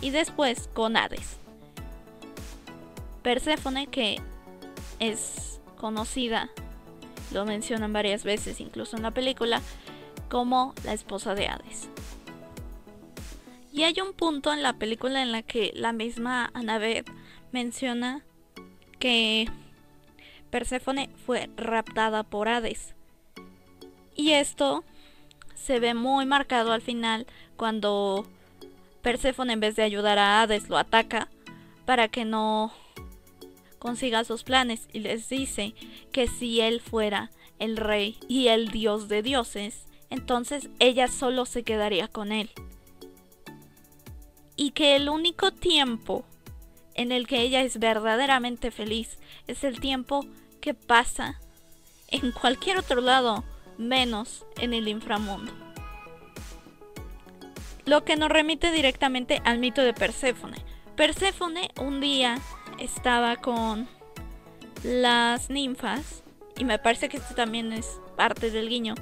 y 0.00 0.10
después 0.10 0.68
con 0.74 0.96
Hades. 0.96 1.38
Perséfone 3.22 3.86
que 3.86 4.20
es 5.00 5.60
conocida, 5.78 6.50
lo 7.32 7.46
mencionan 7.46 7.92
varias 7.92 8.22
veces 8.22 8.60
incluso 8.60 8.96
en 8.96 9.02
la 9.02 9.10
película, 9.10 9.62
como 10.28 10.74
la 10.84 10.92
esposa 10.92 11.34
de 11.34 11.48
Hades. 11.48 11.88
Y 13.74 13.82
hay 13.82 14.00
un 14.00 14.12
punto 14.12 14.52
en 14.52 14.62
la 14.62 14.74
película 14.74 15.20
en 15.20 15.32
la 15.32 15.42
que 15.42 15.72
la 15.74 15.92
misma 15.92 16.48
Annabeth 16.54 17.10
menciona 17.50 18.24
que 19.00 19.50
Perséfone 20.50 21.10
fue 21.26 21.50
raptada 21.56 22.22
por 22.22 22.48
Hades. 22.48 22.94
Y 24.14 24.30
esto 24.30 24.84
se 25.56 25.80
ve 25.80 25.92
muy 25.92 26.24
marcado 26.24 26.70
al 26.70 26.82
final 26.82 27.26
cuando 27.56 28.24
Perséfone 29.02 29.54
en 29.54 29.60
vez 29.60 29.74
de 29.74 29.82
ayudar 29.82 30.20
a 30.20 30.40
Hades 30.40 30.68
lo 30.68 30.78
ataca 30.78 31.28
para 31.84 32.06
que 32.06 32.24
no 32.24 32.72
consiga 33.80 34.22
sus 34.22 34.44
planes 34.44 34.88
y 34.92 35.00
les 35.00 35.28
dice 35.28 35.74
que 36.12 36.28
si 36.28 36.60
él 36.60 36.80
fuera 36.80 37.32
el 37.58 37.76
rey 37.76 38.20
y 38.28 38.46
el 38.46 38.68
dios 38.68 39.08
de 39.08 39.22
dioses, 39.24 39.86
entonces 40.10 40.68
ella 40.78 41.08
solo 41.08 41.44
se 41.44 41.64
quedaría 41.64 42.06
con 42.06 42.30
él 42.30 42.50
y 44.56 44.70
que 44.70 44.96
el 44.96 45.08
único 45.08 45.52
tiempo 45.52 46.24
en 46.94 47.12
el 47.12 47.26
que 47.26 47.40
ella 47.40 47.62
es 47.62 47.78
verdaderamente 47.78 48.70
feliz 48.70 49.18
es 49.46 49.64
el 49.64 49.80
tiempo 49.80 50.24
que 50.60 50.74
pasa 50.74 51.40
en 52.08 52.32
cualquier 52.32 52.78
otro 52.78 53.00
lado 53.00 53.44
menos 53.78 54.44
en 54.58 54.72
el 54.74 54.88
inframundo. 54.88 55.52
Lo 57.84 58.04
que 58.04 58.16
nos 58.16 58.30
remite 58.30 58.70
directamente 58.70 59.42
al 59.44 59.58
mito 59.58 59.82
de 59.82 59.92
Perséfone. 59.92 60.64
Perséfone 60.96 61.70
un 61.80 62.00
día 62.00 62.38
estaba 62.78 63.36
con 63.36 63.88
las 64.82 65.50
ninfas, 65.50 66.22
y 66.56 66.64
me 66.64 66.78
parece 66.78 67.08
que 67.08 67.16
esto 67.16 67.34
también 67.34 67.72
es 67.72 68.00
parte 68.16 68.50
del 68.50 68.68
guiño, 68.68 68.94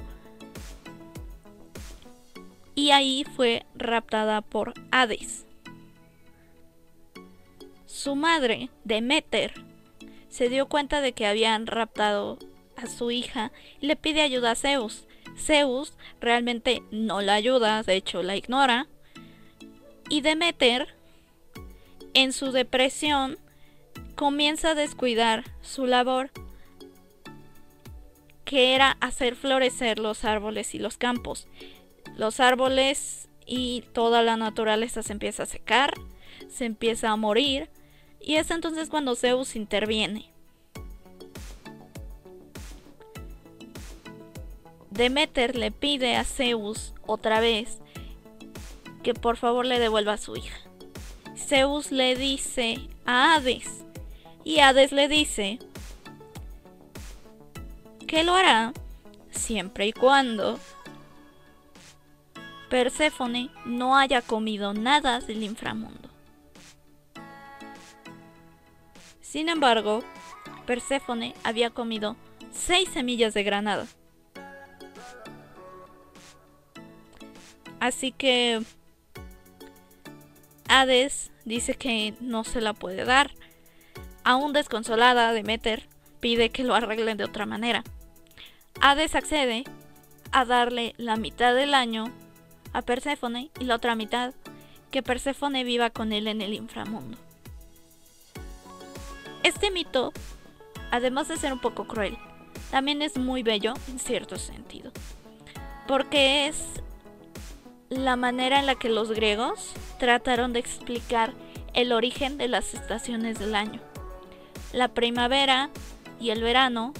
y 2.75 2.91
ahí 2.91 3.25
fue 3.35 3.65
raptada 3.75 4.41
por 4.41 4.73
Hades. 4.91 5.45
Su 7.85 8.15
madre, 8.15 8.69
Demeter, 8.83 9.53
se 10.29 10.49
dio 10.49 10.67
cuenta 10.67 10.99
de 11.01 11.13
que 11.13 11.27
habían 11.27 11.67
raptado 11.67 12.39
a 12.75 12.87
su 12.87 13.11
hija 13.11 13.51
y 13.79 13.85
le 13.85 13.95
pide 13.95 14.21
ayuda 14.21 14.51
a 14.51 14.55
Zeus. 14.55 15.05
Zeus 15.37 15.93
realmente 16.19 16.81
no 16.91 17.21
la 17.21 17.35
ayuda, 17.35 17.83
de 17.83 17.95
hecho 17.95 18.23
la 18.23 18.35
ignora. 18.35 18.87
Y 20.09 20.21
Demeter, 20.21 20.95
en 22.13 22.33
su 22.33 22.51
depresión, 22.51 23.37
comienza 24.15 24.71
a 24.71 24.75
descuidar 24.75 25.43
su 25.61 25.85
labor, 25.85 26.31
que 28.45 28.75
era 28.75 28.97
hacer 28.99 29.35
florecer 29.35 29.99
los 29.99 30.25
árboles 30.25 30.75
y 30.75 30.79
los 30.79 30.97
campos. 30.97 31.47
Los 32.15 32.39
árboles 32.39 33.29
y 33.45 33.83
toda 33.93 34.21
la 34.21 34.37
naturaleza 34.37 35.03
se 35.03 35.13
empieza 35.13 35.43
a 35.43 35.47
secar, 35.47 35.93
se 36.49 36.65
empieza 36.65 37.09
a 37.09 37.15
morir, 37.15 37.69
y 38.19 38.35
es 38.35 38.51
entonces 38.51 38.89
cuando 38.89 39.15
Zeus 39.15 39.55
interviene. 39.55 40.31
Demeter 44.89 45.55
le 45.55 45.71
pide 45.71 46.15
a 46.15 46.23
Zeus 46.23 46.93
otra 47.05 47.39
vez 47.39 47.79
que 49.01 49.13
por 49.13 49.37
favor 49.37 49.65
le 49.65 49.79
devuelva 49.79 50.13
a 50.13 50.17
su 50.17 50.35
hija. 50.35 50.55
Zeus 51.35 51.91
le 51.91 52.15
dice 52.15 52.87
a 53.05 53.33
Hades 53.33 53.83
y 54.43 54.59
Hades 54.59 54.91
le 54.91 55.07
dice 55.07 55.59
que 58.07 58.23
lo 58.23 58.33
hará 58.35 58.71
siempre 59.31 59.87
y 59.87 59.93
cuando 59.93 60.59
Perséfone 62.73 63.51
no 63.65 63.95
haya 63.95 64.23
comido 64.23 64.73
nada 64.73 65.19
del 65.19 65.43
inframundo. 65.43 66.09
Sin 69.21 69.47
embargo, 69.47 69.99
Perséfone 70.65 71.35
había 71.43 71.69
comido 71.69 72.15
seis 72.51 72.89
semillas 72.89 73.35
de 73.35 73.43
granada. 73.43 73.85
Así 77.79 78.11
que 78.11 78.63
Hades 80.67 81.29
dice 81.45 81.75
que 81.75 82.15
no 82.21 82.43
se 82.43 82.59
la 82.59 82.73
puede 82.73 83.05
dar. 83.05 83.29
Aún 84.23 84.51
desconsolada, 84.51 85.31
Demeter 85.31 85.87
pide 86.19 86.49
que 86.49 86.63
lo 86.63 86.73
arreglen 86.73 87.17
de 87.17 87.25
otra 87.25 87.45
manera. 87.45 87.83
Hades 88.81 89.13
accede 89.13 89.63
a 90.31 90.43
darle 90.43 90.95
la 90.97 91.17
mitad 91.17 91.53
del 91.53 91.75
año 91.75 92.11
a 92.73 92.81
Perséfone 92.81 93.49
y 93.59 93.63
la 93.65 93.75
otra 93.75 93.95
mitad 93.95 94.33
que 94.91 95.03
Perséfone 95.03 95.63
viva 95.63 95.89
con 95.89 96.11
él 96.11 96.27
en 96.27 96.41
el 96.41 96.53
inframundo. 96.53 97.17
Este 99.43 99.71
mito, 99.71 100.11
además 100.91 101.27
de 101.27 101.37
ser 101.37 101.53
un 101.53 101.59
poco 101.59 101.85
cruel, 101.85 102.17
también 102.71 103.01
es 103.01 103.17
muy 103.17 103.43
bello 103.43 103.73
en 103.87 103.99
cierto 103.99 104.37
sentido, 104.37 104.91
porque 105.87 106.47
es 106.47 106.81
la 107.89 108.15
manera 108.15 108.59
en 108.59 108.65
la 108.65 108.75
que 108.75 108.89
los 108.89 109.11
griegos 109.11 109.73
trataron 109.99 110.53
de 110.53 110.59
explicar 110.59 111.33
el 111.73 111.91
origen 111.91 112.37
de 112.37 112.47
las 112.47 112.73
estaciones 112.73 113.39
del 113.39 113.55
año. 113.55 113.81
La 114.71 114.87
primavera 114.87 115.69
y 116.19 116.29
el 116.29 116.41
verano, 116.41 116.93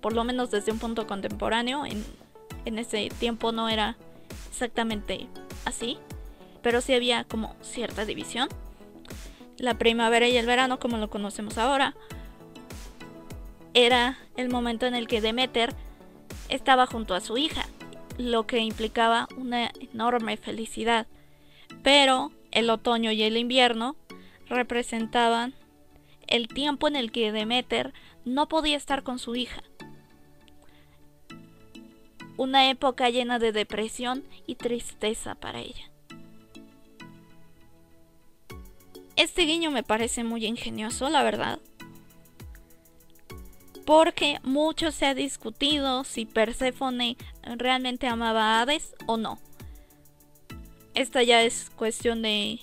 por 0.00 0.12
lo 0.12 0.24
menos 0.24 0.50
desde 0.50 0.72
un 0.72 0.78
punto 0.78 1.06
contemporáneo, 1.06 1.84
en, 1.84 2.04
ese 2.78 3.08
tiempo 3.18 3.50
no 3.52 3.68
era 3.68 3.96
exactamente 4.48 5.28
así, 5.64 5.98
pero 6.62 6.80
sí 6.80 6.94
había 6.94 7.24
como 7.24 7.56
cierta 7.62 8.04
división. 8.04 8.48
La 9.56 9.78
primavera 9.78 10.28
y 10.28 10.36
el 10.36 10.46
verano, 10.46 10.78
como 10.78 10.98
lo 10.98 11.10
conocemos 11.10 11.58
ahora, 11.58 11.94
era 13.74 14.18
el 14.36 14.48
momento 14.48 14.86
en 14.86 14.94
el 14.94 15.08
que 15.08 15.20
Demeter 15.20 15.74
estaba 16.48 16.86
junto 16.86 17.14
a 17.14 17.20
su 17.20 17.38
hija, 17.38 17.66
lo 18.16 18.46
que 18.46 18.58
implicaba 18.58 19.28
una 19.36 19.70
enorme 19.80 20.36
felicidad. 20.36 21.06
Pero 21.82 22.32
el 22.50 22.70
otoño 22.70 23.12
y 23.12 23.22
el 23.22 23.36
invierno 23.36 23.96
representaban 24.48 25.54
el 26.26 26.48
tiempo 26.48 26.88
en 26.88 26.96
el 26.96 27.12
que 27.12 27.32
Demeter 27.32 27.92
no 28.24 28.48
podía 28.48 28.76
estar 28.76 29.02
con 29.02 29.18
su 29.18 29.36
hija. 29.36 29.62
Una 32.38 32.70
época 32.70 33.10
llena 33.10 33.38
de 33.38 33.52
depresión 33.52 34.24
y 34.46 34.54
tristeza 34.54 35.34
para 35.34 35.60
ella. 35.60 35.90
Este 39.16 39.42
guiño 39.42 39.70
me 39.70 39.82
parece 39.82 40.24
muy 40.24 40.46
ingenioso, 40.46 41.10
la 41.10 41.22
verdad 41.22 41.58
porque 43.88 44.38
mucho 44.42 44.92
se 44.92 45.06
ha 45.06 45.14
discutido 45.14 46.04
si 46.04 46.26
Perséfone 46.26 47.16
realmente 47.42 48.06
amaba 48.06 48.58
a 48.58 48.60
Hades 48.60 48.94
o 49.06 49.16
no. 49.16 49.38
Esta 50.92 51.22
ya 51.22 51.40
es 51.40 51.70
cuestión 51.74 52.20
de 52.20 52.60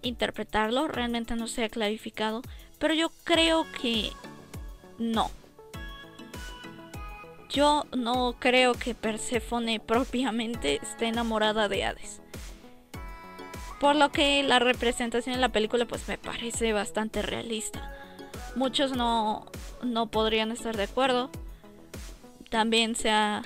interpretarlo, 0.00 0.88
realmente 0.88 1.36
no 1.36 1.48
se 1.48 1.64
ha 1.64 1.68
clarificado, 1.68 2.40
pero 2.78 2.94
yo 2.94 3.10
creo 3.24 3.66
que 3.82 4.12
no. 4.96 5.30
Yo 7.52 7.84
no 7.94 8.36
creo 8.38 8.72
que 8.72 8.94
Perséfone 8.94 9.78
propiamente 9.78 10.80
esté 10.82 11.08
enamorada 11.08 11.68
de 11.68 11.84
Hades. 11.84 12.22
Por 13.78 13.94
lo 13.94 14.10
que 14.10 14.42
la 14.42 14.58
representación 14.58 15.34
en 15.34 15.42
la 15.42 15.50
película 15.50 15.84
pues 15.84 16.08
me 16.08 16.16
parece 16.16 16.72
bastante 16.72 17.20
realista. 17.20 17.94
Muchos 18.56 18.96
no, 18.96 19.44
no 19.82 20.06
podrían 20.06 20.50
estar 20.50 20.74
de 20.78 20.84
acuerdo. 20.84 21.30
También 22.48 22.96
se 22.96 23.10
ha, 23.10 23.42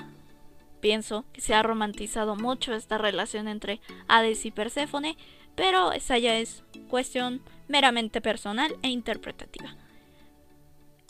pienso 0.79 1.25
que 1.33 1.41
se 1.41 1.53
ha 1.53 1.61
romantizado 1.61 2.37
mucho 2.37 2.73
esta 2.73 2.97
relación 2.97 3.49
entre 3.49 3.81
Hades 4.07 4.45
y 4.45 4.51
Perséfone, 4.51 5.17
pero 5.55 5.91
esa 5.91 6.17
ya 6.17 6.37
es 6.37 6.63
cuestión 6.87 7.41
meramente 7.67 8.21
personal 8.21 8.73
e 8.83 8.87
interpretativa. 8.87 9.75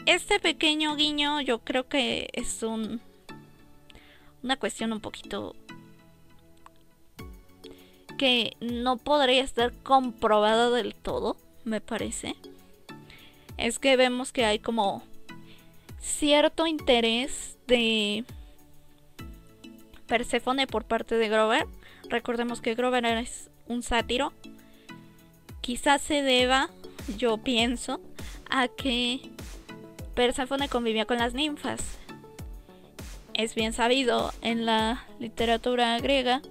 Este 0.07 0.39
pequeño 0.39 0.95
guiño 0.95 1.41
yo 1.41 1.59
creo 1.59 1.87
que 1.87 2.29
es 2.31 2.63
un 2.63 3.01
una 4.41 4.55
cuestión 4.55 4.93
un 4.93 5.01
poquito 5.01 5.53
que 8.17 8.55
no 8.61 8.95
podría 8.95 9.43
estar 9.43 9.73
comprobada 9.83 10.69
del 10.69 10.95
todo, 10.95 11.35
me 11.65 11.81
parece 11.81 12.35
es 13.57 13.79
que 13.79 13.97
vemos 13.97 14.31
que 14.31 14.45
hay 14.45 14.59
como 14.59 15.03
cierto 15.99 16.67
interés 16.67 17.57
de 17.67 18.23
Perséfone 20.07 20.67
por 20.67 20.85
parte 20.85 21.15
de 21.15 21.27
Grover. 21.27 21.67
Recordemos 22.07 22.61
que 22.61 22.75
Grover 22.75 23.03
es 23.03 23.49
un 23.67 23.83
sátiro. 23.83 24.31
Quizás 25.59 26.01
se 26.01 26.21
deba, 26.21 26.69
yo 27.17 27.39
pienso, 27.39 27.99
a 28.49 28.69
que 28.69 29.19
Perséfone 30.17 30.67
convivía 30.67 31.05
con 31.05 31.19
las 31.19 31.35
ninfas. 31.35 31.79
Es 33.35 33.53
bien 33.53 33.71
sabido 33.71 34.33
en 34.41 34.65
la 34.65 35.05
literatura 35.19 35.99
griega, 35.99 36.41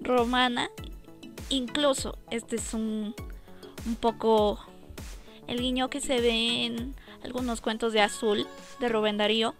romana, 0.00 0.70
incluso 1.50 2.16
este 2.30 2.56
es 2.56 2.72
un, 2.72 3.14
un 3.84 3.96
poco 3.96 4.58
el 5.48 5.60
guiño 5.60 5.90
que 5.90 6.00
se 6.00 6.18
ve 6.22 6.64
en 6.64 6.94
algunos 7.22 7.60
cuentos 7.60 7.92
de 7.92 8.00
Azul 8.00 8.46
de 8.80 8.88
Rubén 8.88 9.18
Darío. 9.18 9.54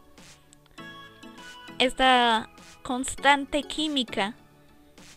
Esta 1.79 2.49
constante 2.83 3.63
química, 3.65 4.33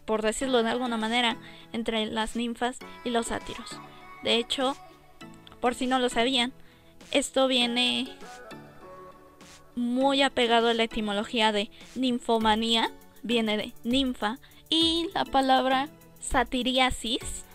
por 0.03 0.21
decirlo 0.21 0.63
de 0.63 0.69
alguna 0.69 0.97
manera, 0.97 1.37
entre 1.71 2.07
las 2.07 2.35
ninfas 2.35 2.77
y 3.05 3.09
los 3.11 3.27
sátiros. 3.27 3.69
De 4.23 4.35
hecho, 4.35 4.75
por 5.61 5.75
si 5.75 5.87
no 5.87 5.97
lo 5.97 6.09
sabían, 6.09 6.51
esto 7.11 7.47
viene 7.47 8.07
muy 9.75 10.21
apegado 10.21 10.67
a 10.69 10.73
la 10.73 10.83
etimología 10.83 11.51
de 11.51 11.69
ninfomanía, 11.95 12.91
viene 13.23 13.57
de 13.57 13.73
ninfa, 13.83 14.39
y 14.69 15.07
la 15.13 15.25
palabra 15.25 15.89
satiriasis 16.19 17.45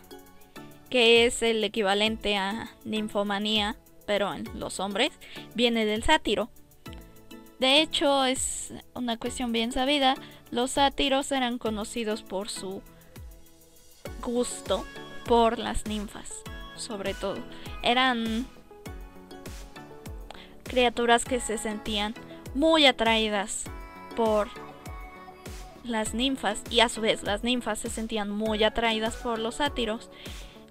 que 0.94 1.26
es 1.26 1.42
el 1.42 1.64
equivalente 1.64 2.36
a 2.36 2.70
ninfomanía, 2.84 3.74
pero 4.06 4.32
en 4.32 4.48
los 4.54 4.78
hombres, 4.78 5.10
viene 5.56 5.86
del 5.86 6.04
sátiro. 6.04 6.50
De 7.58 7.80
hecho, 7.80 8.24
es 8.24 8.72
una 8.94 9.16
cuestión 9.16 9.50
bien 9.50 9.72
sabida, 9.72 10.14
los 10.52 10.70
sátiros 10.70 11.32
eran 11.32 11.58
conocidos 11.58 12.22
por 12.22 12.48
su 12.48 12.80
gusto 14.22 14.84
por 15.26 15.58
las 15.58 15.86
ninfas, 15.86 16.30
sobre 16.76 17.12
todo. 17.14 17.38
Eran 17.82 18.46
criaturas 20.74 21.24
que 21.24 21.38
se 21.38 21.56
sentían 21.56 22.14
muy 22.52 22.84
atraídas 22.84 23.62
por 24.16 24.48
las 25.84 26.14
ninfas 26.14 26.64
y 26.68 26.80
a 26.80 26.88
su 26.88 27.00
vez 27.00 27.22
las 27.22 27.44
ninfas 27.44 27.78
se 27.78 27.90
sentían 27.90 28.28
muy 28.28 28.64
atraídas 28.64 29.14
por 29.14 29.38
los 29.38 29.56
sátiros, 29.56 30.10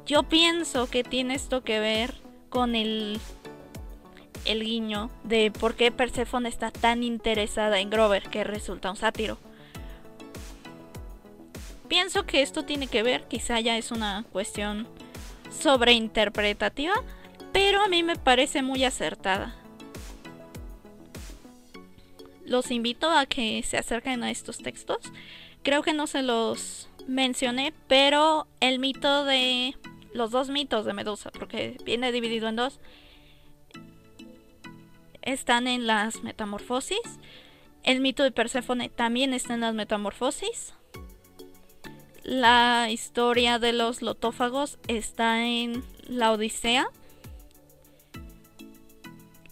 yo 0.05 0.23
pienso 0.23 0.89
que 0.89 1.05
tiene 1.05 1.35
esto 1.35 1.63
que 1.63 1.79
ver 1.79 2.15
con 2.49 2.75
el 2.75 3.21
el 4.43 4.61
guiño 4.61 5.09
de 5.23 5.51
por 5.51 5.75
qué 5.75 5.89
Persephone 5.89 6.49
está 6.49 6.69
tan 6.69 7.01
interesada 7.01 7.79
en 7.79 7.89
Grover, 7.89 8.23
que 8.23 8.43
resulta 8.43 8.91
un 8.91 8.97
sátiro. 8.97 9.37
Pienso 11.87 12.25
que 12.25 12.41
esto 12.41 12.65
tiene 12.65 12.87
que 12.87 13.03
ver, 13.03 13.23
quizá 13.29 13.61
ya 13.61 13.77
es 13.77 13.89
una 13.89 14.25
cuestión 14.33 14.85
sobreinterpretativa, 15.49 16.93
pero 17.53 17.81
a 17.81 17.87
mí 17.87 18.03
me 18.03 18.17
parece 18.17 18.63
muy 18.63 18.83
acertada. 18.83 19.62
Los 22.45 22.71
invito 22.71 23.09
a 23.09 23.25
que 23.25 23.63
se 23.63 23.77
acerquen 23.77 24.23
a 24.23 24.31
estos 24.31 24.57
textos. 24.57 24.99
Creo 25.63 25.81
que 25.81 25.93
no 25.93 26.07
se 26.07 26.21
los 26.23 26.89
mencioné, 27.07 27.73
pero 27.87 28.47
el 28.59 28.79
mito 28.79 29.25
de 29.25 29.75
los 30.13 30.31
dos 30.31 30.49
mitos 30.49 30.85
de 30.85 30.93
Medusa, 30.93 31.31
porque 31.31 31.77
viene 31.85 32.11
dividido 32.11 32.47
en 32.47 32.55
dos, 32.55 32.79
están 35.21 35.67
en 35.67 35.87
las 35.87 36.23
metamorfosis. 36.23 36.99
El 37.83 37.99
mito 38.01 38.23
de 38.23 38.31
Perséfone 38.31 38.89
también 38.89 39.33
está 39.33 39.53
en 39.53 39.61
las 39.61 39.73
metamorfosis. 39.73 40.73
La 42.23 42.87
historia 42.89 43.59
de 43.59 43.73
los 43.73 44.01
lotófagos 44.01 44.79
está 44.87 45.45
en 45.45 45.83
la 46.07 46.31
Odisea. 46.31 46.87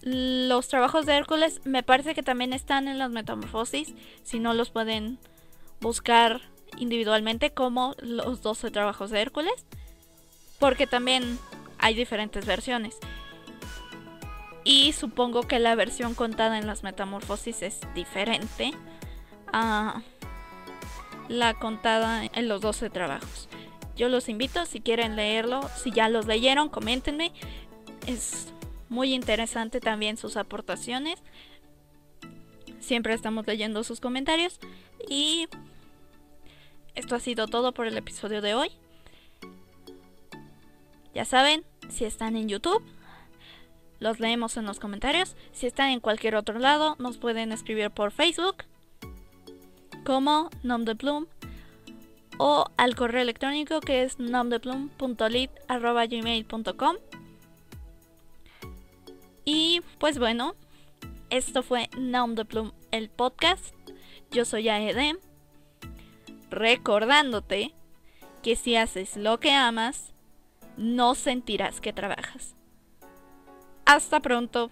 Los 0.01 0.67
trabajos 0.67 1.05
de 1.05 1.15
Hércules 1.15 1.61
me 1.63 1.83
parece 1.83 2.15
que 2.15 2.23
también 2.23 2.53
están 2.53 2.87
en 2.87 2.97
las 2.97 3.11
metamorfosis. 3.11 3.93
Si 4.23 4.39
no 4.39 4.53
los 4.53 4.71
pueden 4.71 5.19
buscar 5.79 6.41
individualmente 6.77 7.53
como 7.53 7.95
los 7.99 8.41
12 8.41 8.71
trabajos 8.71 9.11
de 9.11 9.21
Hércules. 9.21 9.65
Porque 10.59 10.87
también 10.87 11.39
hay 11.77 11.93
diferentes 11.93 12.45
versiones. 12.45 12.97
Y 14.63 14.93
supongo 14.93 15.43
que 15.43 15.59
la 15.59 15.75
versión 15.75 16.13
contada 16.13 16.57
en 16.57 16.67
las 16.67 16.83
metamorfosis 16.83 17.61
es 17.63 17.79
diferente 17.95 18.73
a 19.51 20.01
la 21.29 21.53
contada 21.55 22.25
en 22.25 22.47
los 22.47 22.61
12 22.61 22.89
trabajos. 22.89 23.49
Yo 23.95 24.09
los 24.09 24.29
invito, 24.29 24.65
si 24.65 24.81
quieren 24.81 25.15
leerlo, 25.15 25.61
si 25.75 25.91
ya 25.91 26.09
los 26.09 26.25
leyeron, 26.25 26.69
coméntenme. 26.69 27.31
Es 28.07 28.50
muy 28.91 29.13
interesante 29.13 29.80
también 29.80 30.17
sus 30.17 30.36
aportaciones. 30.36 31.23
Siempre 32.82 33.13
estamos 33.13 33.47
leyendo 33.47 33.86
sus 33.86 34.01
comentarios. 34.01 34.60
Y 35.10 35.47
esto 36.93 37.15
ha 37.15 37.21
sido 37.21 37.47
todo 37.47 37.73
por 37.73 37.88
el 37.88 37.97
episodio 37.97 38.41
de 38.41 38.54
hoy. 38.54 38.69
Ya 41.15 41.23
saben, 41.23 41.63
si 41.89 42.04
están 42.04 42.36
en 42.36 42.49
YouTube, 42.49 42.84
los 43.99 44.19
leemos 44.19 44.58
en 44.58 44.65
los 44.65 44.82
comentarios. 44.82 45.38
Si 45.54 45.67
están 45.67 45.91
en 45.91 46.01
cualquier 46.01 46.36
otro 46.36 46.60
lado, 46.60 46.97
nos 46.99 47.17
pueden 47.17 47.54
escribir 47.54 47.91
por 47.91 48.12
Facebook 48.12 48.65
como 50.04 50.49
Nom 50.63 50.84
de 50.84 50.97
Plum 50.97 51.27
o 52.38 52.65
al 52.75 52.97
correo 52.97 53.21
electrónico 53.21 53.80
que 53.80 54.04
es 54.04 54.19
nomdeplum.lit.gmail.com 54.19 56.95
Y 59.45 59.82
pues 59.99 60.19
bueno, 60.19 60.56
esto 61.30 61.63
fue 61.63 61.89
Nom 61.97 62.36
de 62.36 62.45
Plum, 62.45 62.71
el 62.91 63.10
podcast. 63.10 63.73
Yo 64.32 64.45
soy 64.45 64.69
Aedem, 64.69 65.17
recordándote 66.49 67.73
que 68.43 68.56
si 68.56 68.75
haces 68.75 69.17
lo 69.17 69.39
que 69.39 69.51
amas, 69.51 70.13
no 70.77 71.15
sentirás 71.15 71.82
que 71.82 71.93
trabajas. 71.93 72.56
Hasta 73.86 74.19
pronto. 74.19 74.71